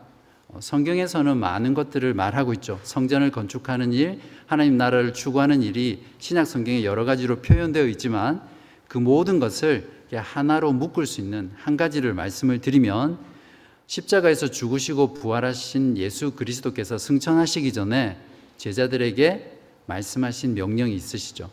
어, 0.49 0.59
성경에서는 0.61 1.37
많은 1.37 1.73
것들을 1.73 2.13
말하고 2.13 2.53
있죠. 2.53 2.79
성전을 2.83 3.31
건축하는 3.31 3.91
일, 3.93 4.19
하나님 4.45 4.77
나라를 4.77 5.13
추구하는 5.13 5.63
일이 5.63 6.03
신약 6.19 6.45
성경에 6.45 6.83
여러 6.83 7.05
가지로 7.05 7.37
표현되어 7.37 7.87
있지만 7.87 8.41
그 8.87 8.99
모든 8.99 9.39
것을 9.39 9.89
하나로 10.17 10.73
묶을 10.73 11.05
수 11.05 11.21
있는 11.21 11.51
한 11.55 11.77
가지를 11.77 12.13
말씀을 12.13 12.59
드리면 12.59 13.19
십자가에서 13.87 14.47
죽으시고 14.49 15.13
부활하신 15.15 15.97
예수 15.97 16.31
그리스도께서 16.31 16.97
승천하시기 16.97 17.73
전에 17.73 18.17
제자들에게 18.57 19.59
말씀하신 19.85 20.53
명령이 20.53 20.95
있으시죠. 20.95 21.49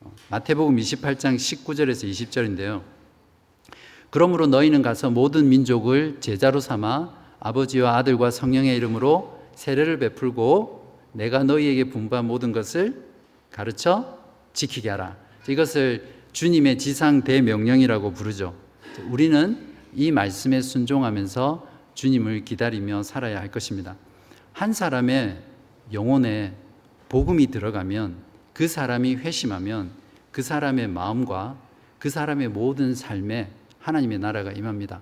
어, 0.00 0.14
마태복음 0.28 0.76
28장 0.76 1.36
19절에서 1.36 2.10
20절인데요. 2.10 2.82
그러므로 4.10 4.46
너희는 4.46 4.82
가서 4.82 5.10
모든 5.10 5.48
민족을 5.48 6.18
제자로 6.20 6.60
삼아 6.60 7.14
아버지와 7.38 7.96
아들과 7.96 8.30
성령의 8.30 8.76
이름으로 8.76 9.40
세례를 9.54 9.98
베풀고 9.98 10.98
내가 11.12 11.44
너희에게 11.44 11.84
분부한 11.90 12.26
모든 12.26 12.52
것을 12.52 13.04
가르쳐 13.50 14.18
지키게 14.52 14.90
하라. 14.90 15.16
이것을 15.48 16.19
주님의 16.32 16.78
지상 16.78 17.22
대명령이라고 17.22 18.12
부르죠. 18.12 18.54
우리는 19.08 19.58
이 19.94 20.12
말씀에 20.12 20.62
순종하면서 20.62 21.68
주님을 21.94 22.44
기다리며 22.44 23.02
살아야 23.02 23.40
할 23.40 23.50
것입니다. 23.50 23.96
한 24.52 24.72
사람의 24.72 25.42
영혼에 25.92 26.54
복음이 27.08 27.48
들어가면 27.48 28.16
그 28.52 28.68
사람이 28.68 29.16
회심하면 29.16 29.90
그 30.30 30.42
사람의 30.42 30.88
마음과 30.88 31.56
그 31.98 32.08
사람의 32.08 32.48
모든 32.48 32.94
삶에 32.94 33.50
하나님의 33.80 34.18
나라가 34.18 34.52
임합니다. 34.52 35.00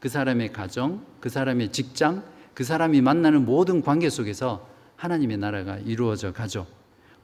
그 0.00 0.08
사람의 0.08 0.52
가정, 0.52 1.04
그 1.20 1.28
사람의 1.28 1.72
직장, 1.72 2.24
그 2.54 2.64
사람이 2.64 3.00
만나는 3.02 3.44
모든 3.44 3.82
관계 3.82 4.08
속에서 4.08 4.66
하나님의 4.96 5.38
나라가 5.38 5.76
이루어져 5.78 6.32
가죠. 6.32 6.66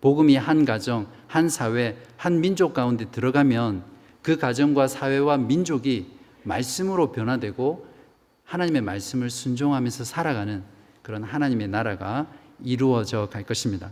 복음이 0.00 0.37
한 0.37 0.64
가정, 0.64 1.06
한 1.26 1.48
사회, 1.48 1.96
한 2.16 2.40
민족 2.40 2.74
가운데 2.74 3.11
들어가면 3.11 3.85
그 4.22 4.37
가정과 4.37 4.88
사회와 4.88 5.37
민족이 5.37 6.11
말씀으로 6.42 7.12
변화되고 7.12 7.87
하나님의 8.44 8.82
말씀을 8.82 9.30
순종하면서 9.30 10.04
살아가는 10.04 10.62
그런 11.02 11.22
하나님의 11.22 11.68
나라가 11.68 12.26
이루어져 12.62 13.28
갈 13.28 13.44
것입니다. 13.44 13.90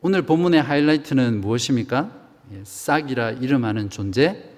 오늘 0.00 0.22
본문의 0.22 0.62
하이라이트는 0.62 1.40
무엇입니까? 1.40 2.10
예, 2.52 2.60
싹이라 2.62 3.32
이름하는 3.32 3.88
존재, 3.88 4.50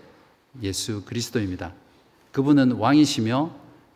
예수 0.62 1.04
그리스도입니다. 1.04 1.72
그분은 2.32 2.72
왕이시며 2.72 3.54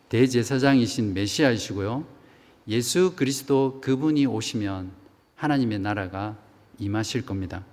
대제사장이신 0.09 1.13
메시아이시고요. 1.13 2.05
예수 2.71 3.13
그리스도 3.17 3.79
그분이 3.81 4.25
오시면 4.25 4.91
하나님의 5.35 5.79
나라가 5.79 6.37
임하실 6.79 7.25
겁니다. 7.25 7.65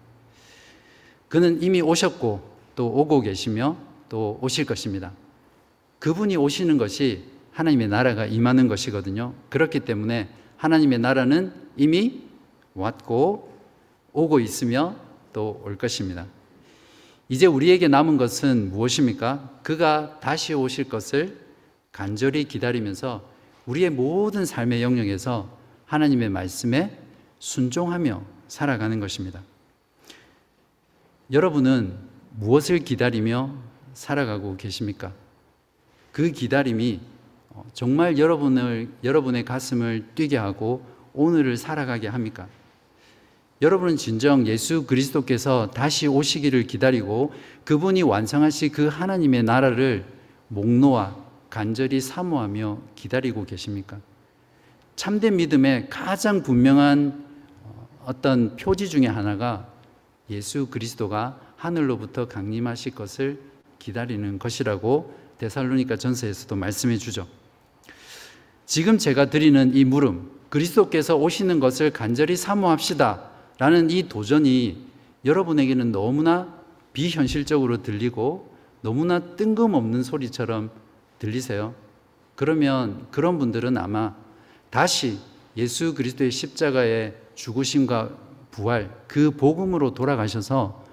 그는 1.29 1.63
이미 1.63 1.81
오셨고 1.81 2.51
또 2.75 2.87
오고 2.89 3.21
계시며 3.21 3.77
또 4.09 4.39
오실 4.43 4.67
것입니다. 4.67 5.13
그분이 6.01 6.37
오시는 6.37 6.79
것이 6.79 7.23
하나님의 7.53 7.89
나라가 7.89 8.27
임하는 8.27 8.67
것이거든요. 8.67 9.35
그렇기 9.51 9.81
때문에 9.81 10.29
하나님의 10.57 10.99
나라는 10.99 11.53
이미 11.77 12.23
왔고 12.75 13.57
오고 14.13 14.41
있으며 14.41 14.97
또 15.33 15.61
올 15.65 15.79
것입니다. 15.79 16.27
이제 17.29 17.47
우리에게 17.47 17.87
남은 17.87 18.17
것은 18.17 18.71
무엇입니까? 18.73 19.61
그가 19.63 20.19
다시 20.19 20.55
오실 20.55 20.89
것을 20.89 21.39
간절히 21.93 22.45
기다리면서 22.45 23.38
우리의 23.69 23.91
모든 23.91 24.47
삶의 24.47 24.83
영역에서 24.83 25.49
하나님의 25.85 26.31
말씀에 26.31 26.99
순종하며 27.39 28.23
살아가는 28.49 28.99
것입니다. 28.99 29.43
여러분은 31.31 31.95
무엇을 32.37 32.79
기다리며 32.79 33.55
살아가고 33.93 34.57
계십니까? 34.57 35.13
그 36.13 36.33
기다림이 36.33 37.01
정말 37.75 38.17
여러분을, 38.17 38.89
여러분의 39.05 39.45
가슴을 39.45 40.07
뛰게 40.15 40.39
하고 40.39 40.85
오늘을 41.13 41.59
살아가게 41.59 42.09
합니까? 42.09 42.49
여러분은 43.61 43.97
진정 43.97 44.47
예수 44.47 44.87
그리스도께서 44.87 45.71
다시 45.73 46.07
오시기를 46.07 46.67
기다리고 46.67 47.33
그분이 47.65 48.03
완성하실 48.03 48.73
그 48.73 48.87
하나님의 48.87 49.43
나라를 49.43 50.07
목 50.47 50.67
놓아 50.67 51.28
간절히 51.51 52.01
사모하며 52.01 52.79
기다리고 52.95 53.45
계십니까? 53.45 54.01
참된 54.97 55.37
믿음의 55.37 55.89
가장 55.91 56.43
분명한 56.43 57.25
어, 57.63 57.89
어떤 58.05 58.57
표지 58.57 58.89
중에 58.89 59.07
하나가 59.07 59.69
예수 60.31 60.67
그리스도가 60.67 61.41
하늘로부터 61.57 62.29
강림하실 62.29 62.95
것을 62.95 63.41
기다리는 63.79 64.39
것이라고 64.39 65.15
데살로니가 65.39 65.97
전서에서도 65.97 66.55
말씀해 66.57 66.99
주죠. 66.99 67.27
지금 68.67 68.99
제가 68.99 69.31
드리는 69.31 69.75
이 69.75 69.85
물음, 69.85 70.31
그리스도께서 70.51 71.17
오시는 71.17 71.61
것을 71.61 71.91
간절히 71.91 72.37
사모합시다. 72.37 73.31
라는 73.59 73.91
이 73.91 74.09
도전이 74.09 74.87
여러분에게는 75.25 75.93
너무나 75.93 76.55
비현실적으로 76.93 77.83
들리고 77.83 78.55
너무나 78.83 79.21
뜬금없는 79.37 80.03
소리처럼 80.03 80.71
들리세요? 81.19 81.75
그러면 82.35 83.07
그런 83.11 83.39
분들은 83.39 83.77
아마 83.77 84.15
다시 84.71 85.19
예수 85.57 85.95
그리스도의 85.95 86.31
십자가의 86.31 87.17
죽으심과 87.35 88.11
부활, 88.51 88.91
그 89.07 89.31
복음으로 89.31 89.95
돌아가셔서 89.95 90.85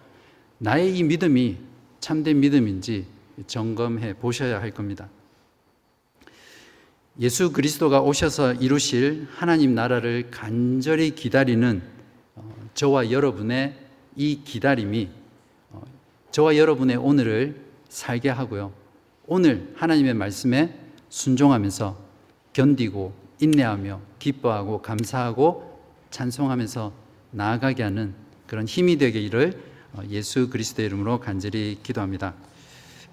나의 0.57 0.97
이 0.97 1.03
믿음이 1.03 1.57
참된 1.99 2.39
믿음인지 2.39 3.05
점검해 3.47 4.15
보셔야 4.15 4.61
할 4.61 4.71
겁니다. 4.71 5.09
예수 7.19 7.51
그리스도가 7.51 8.01
오셔서 8.01 8.53
이루실 8.53 9.28
하나님 9.32 9.73
나라를 9.73 10.30
간절히 10.32 11.15
기다리는 11.15 11.82
어, 12.36 12.53
저와 12.73 13.11
여러분의 13.11 13.78
이 14.15 14.41
기다림이 14.43 15.09
어, 15.71 15.82
저와 16.32 16.57
여러분의 16.57 16.97
오늘을 16.97 17.61
살게 17.88 18.30
하고요. 18.30 18.73
오늘 19.28 19.73
하나님의 19.76 20.13
말씀에 20.13 20.78
순종하면서 21.09 21.97
견디고 22.53 23.13
인내하며 23.39 23.99
기뻐하고 24.19 24.82
감사하고 24.84 25.82
찬송하면서 26.11 26.93
나아가게 27.32 27.82
하는 27.82 28.13
그런 28.45 28.67
힘이 28.67 28.97
되기를 28.97 29.59
어, 29.93 30.01
예수 30.09 30.49
그리스도의 30.49 30.88
이름으로 30.88 31.19
간절히 31.19 31.80
기도합니다. 31.82 32.36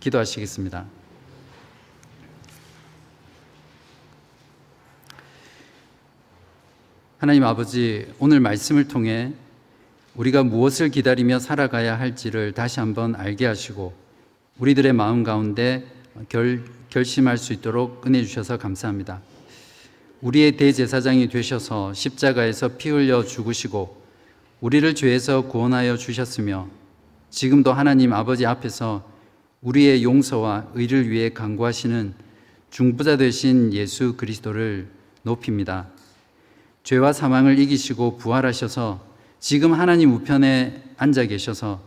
기도하시겠습니다. 0.00 0.84
하나님 7.18 7.44
아버지, 7.44 8.12
오늘 8.18 8.40
말씀을 8.40 8.88
통해 8.88 9.32
우리가 10.14 10.42
무엇을 10.42 10.90
기다리며 10.90 11.38
살아가야 11.38 11.98
할지를 11.98 12.52
다시 12.52 12.80
한번 12.80 13.14
알게 13.14 13.46
하시고 13.46 13.94
우리들의 14.58 14.92
마음 14.92 15.22
가운데 15.22 15.86
결, 16.28 16.64
결심할 16.90 17.38
수 17.38 17.52
있도록 17.52 18.06
은혜 18.06 18.22
주셔서 18.22 18.58
감사합니다. 18.58 19.20
우리의 20.20 20.56
대제사장이 20.56 21.28
되셔서 21.28 21.94
십자가에서 21.94 22.76
피 22.76 22.90
흘려 22.90 23.24
죽으시고 23.24 24.02
우리를 24.60 24.94
죄에서 24.94 25.42
구원하여 25.42 25.96
주셨으며 25.96 26.68
지금도 27.30 27.72
하나님 27.72 28.12
아버지 28.12 28.46
앞에서 28.46 29.10
우리의 29.62 30.04
용서와 30.04 30.68
의를 30.74 31.10
위해 31.10 31.30
강구하시는 31.30 32.14
중부자 32.70 33.16
되신 33.16 33.72
예수 33.72 34.16
그리스도를 34.16 34.88
높입니다. 35.22 35.88
죄와 36.84 37.12
사망을 37.12 37.58
이기시고 37.58 38.18
부활하셔서 38.18 39.04
지금 39.40 39.72
하나님 39.72 40.12
우편에 40.14 40.82
앉아 40.96 41.26
계셔서 41.26 41.80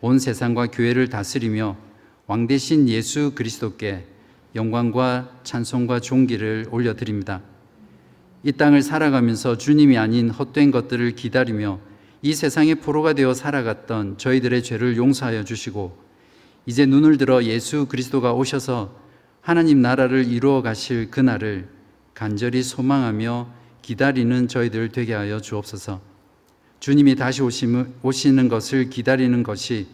온 0.00 0.18
세상과 0.18 0.68
교회를 0.68 1.08
다스리며 1.08 1.76
왕 2.30 2.46
대신 2.46 2.88
예수 2.88 3.32
그리스도께 3.34 4.06
영광과 4.54 5.40
찬송과 5.42 5.98
존귀를 5.98 6.68
올려드립니다. 6.70 7.42
이 8.44 8.52
땅을 8.52 8.82
살아가면서 8.82 9.58
주님이 9.58 9.98
아닌 9.98 10.30
헛된 10.30 10.70
것들을 10.70 11.16
기다리며 11.16 11.80
이 12.22 12.32
세상의 12.32 12.76
포로가 12.76 13.14
되어 13.14 13.34
살아갔던 13.34 14.18
저희들의 14.18 14.62
죄를 14.62 14.96
용서하여 14.96 15.42
주시고 15.42 15.98
이제 16.66 16.86
눈을 16.86 17.18
들어 17.18 17.42
예수 17.42 17.86
그리스도가 17.86 18.32
오셔서 18.32 18.94
하나님 19.40 19.82
나라를 19.82 20.24
이루어 20.24 20.62
가실 20.62 21.10
그날을 21.10 21.68
간절히 22.14 22.62
소망하며 22.62 23.48
기다리는 23.82 24.46
저희들 24.46 24.90
되게 24.90 25.14
하여 25.14 25.40
주옵소서. 25.40 26.00
주님이 26.78 27.16
다시 27.16 27.42
오시는 27.42 28.48
것을 28.48 28.88
기다리는 28.88 29.42
것이 29.42 29.88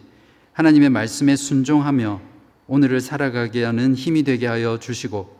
하나님의 0.57 0.89
말씀에 0.89 1.35
순종하며 1.35 2.19
오늘을 2.65 2.99
살아가게 2.99 3.63
하는 3.63 3.93
힘이 3.93 4.23
되게 4.23 4.47
하여 4.47 4.79
주시고 4.79 5.37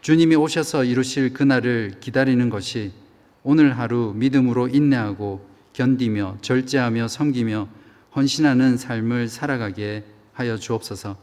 주님이 0.00 0.34
오셔서 0.34 0.82
이루실 0.82 1.34
그날을 1.34 2.00
기다리는 2.00 2.50
것이 2.50 2.90
오늘 3.44 3.78
하루 3.78 4.12
믿음으로 4.16 4.66
인내하고 4.66 5.48
견디며 5.72 6.38
절제하며 6.40 7.06
섬기며 7.06 7.68
헌신하는 8.16 8.76
삶을 8.76 9.28
살아가게 9.28 10.02
하여 10.32 10.56
주옵소서. 10.56 11.16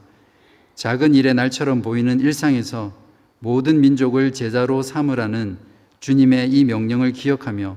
작은 0.75 1.13
일의 1.13 1.33
날처럼 1.33 1.81
보이는 1.81 2.21
일상에서 2.21 2.93
모든 3.39 3.81
민족을 3.81 4.31
제자로 4.31 4.81
삼으라는 4.81 5.57
주님의 5.99 6.49
이 6.51 6.63
명령을 6.63 7.11
기억하며 7.11 7.75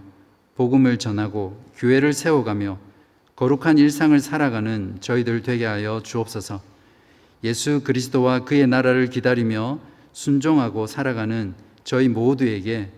복음을 0.55 0.96
전하고 0.98 1.61
교회를 1.74 2.12
세워가며 2.12 2.89
거룩한 3.41 3.78
일상을 3.78 4.20
살아가는 4.20 4.99
저희들 5.01 5.41
되게 5.41 5.64
하여 5.64 6.03
주옵소서. 6.05 6.61
예수 7.43 7.80
그리스도와 7.82 8.41
그의 8.41 8.66
나라를 8.66 9.09
기다리며 9.09 9.80
순종하고 10.12 10.86
살아가는 10.86 11.55
저희 11.82 12.11
모두에게 12.11 12.91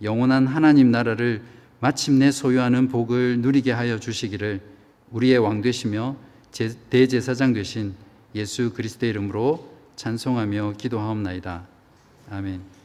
영원한 0.00 0.46
하나님 0.46 0.92
나라를 0.92 1.42
마침내 1.80 2.30
소유하는 2.30 2.86
복을 2.86 3.40
누리게 3.40 3.72
하여 3.72 3.98
주시기를 3.98 4.60
우리의 5.10 5.38
왕 5.38 5.62
되시며 5.62 6.14
대제사장 6.90 7.52
되신 7.52 7.94
예수 8.36 8.72
그리스도의 8.74 9.10
이름으로 9.10 9.68
찬송하며 9.96 10.74
기도하옵나이다. 10.78 11.66
아멘. 12.30 12.77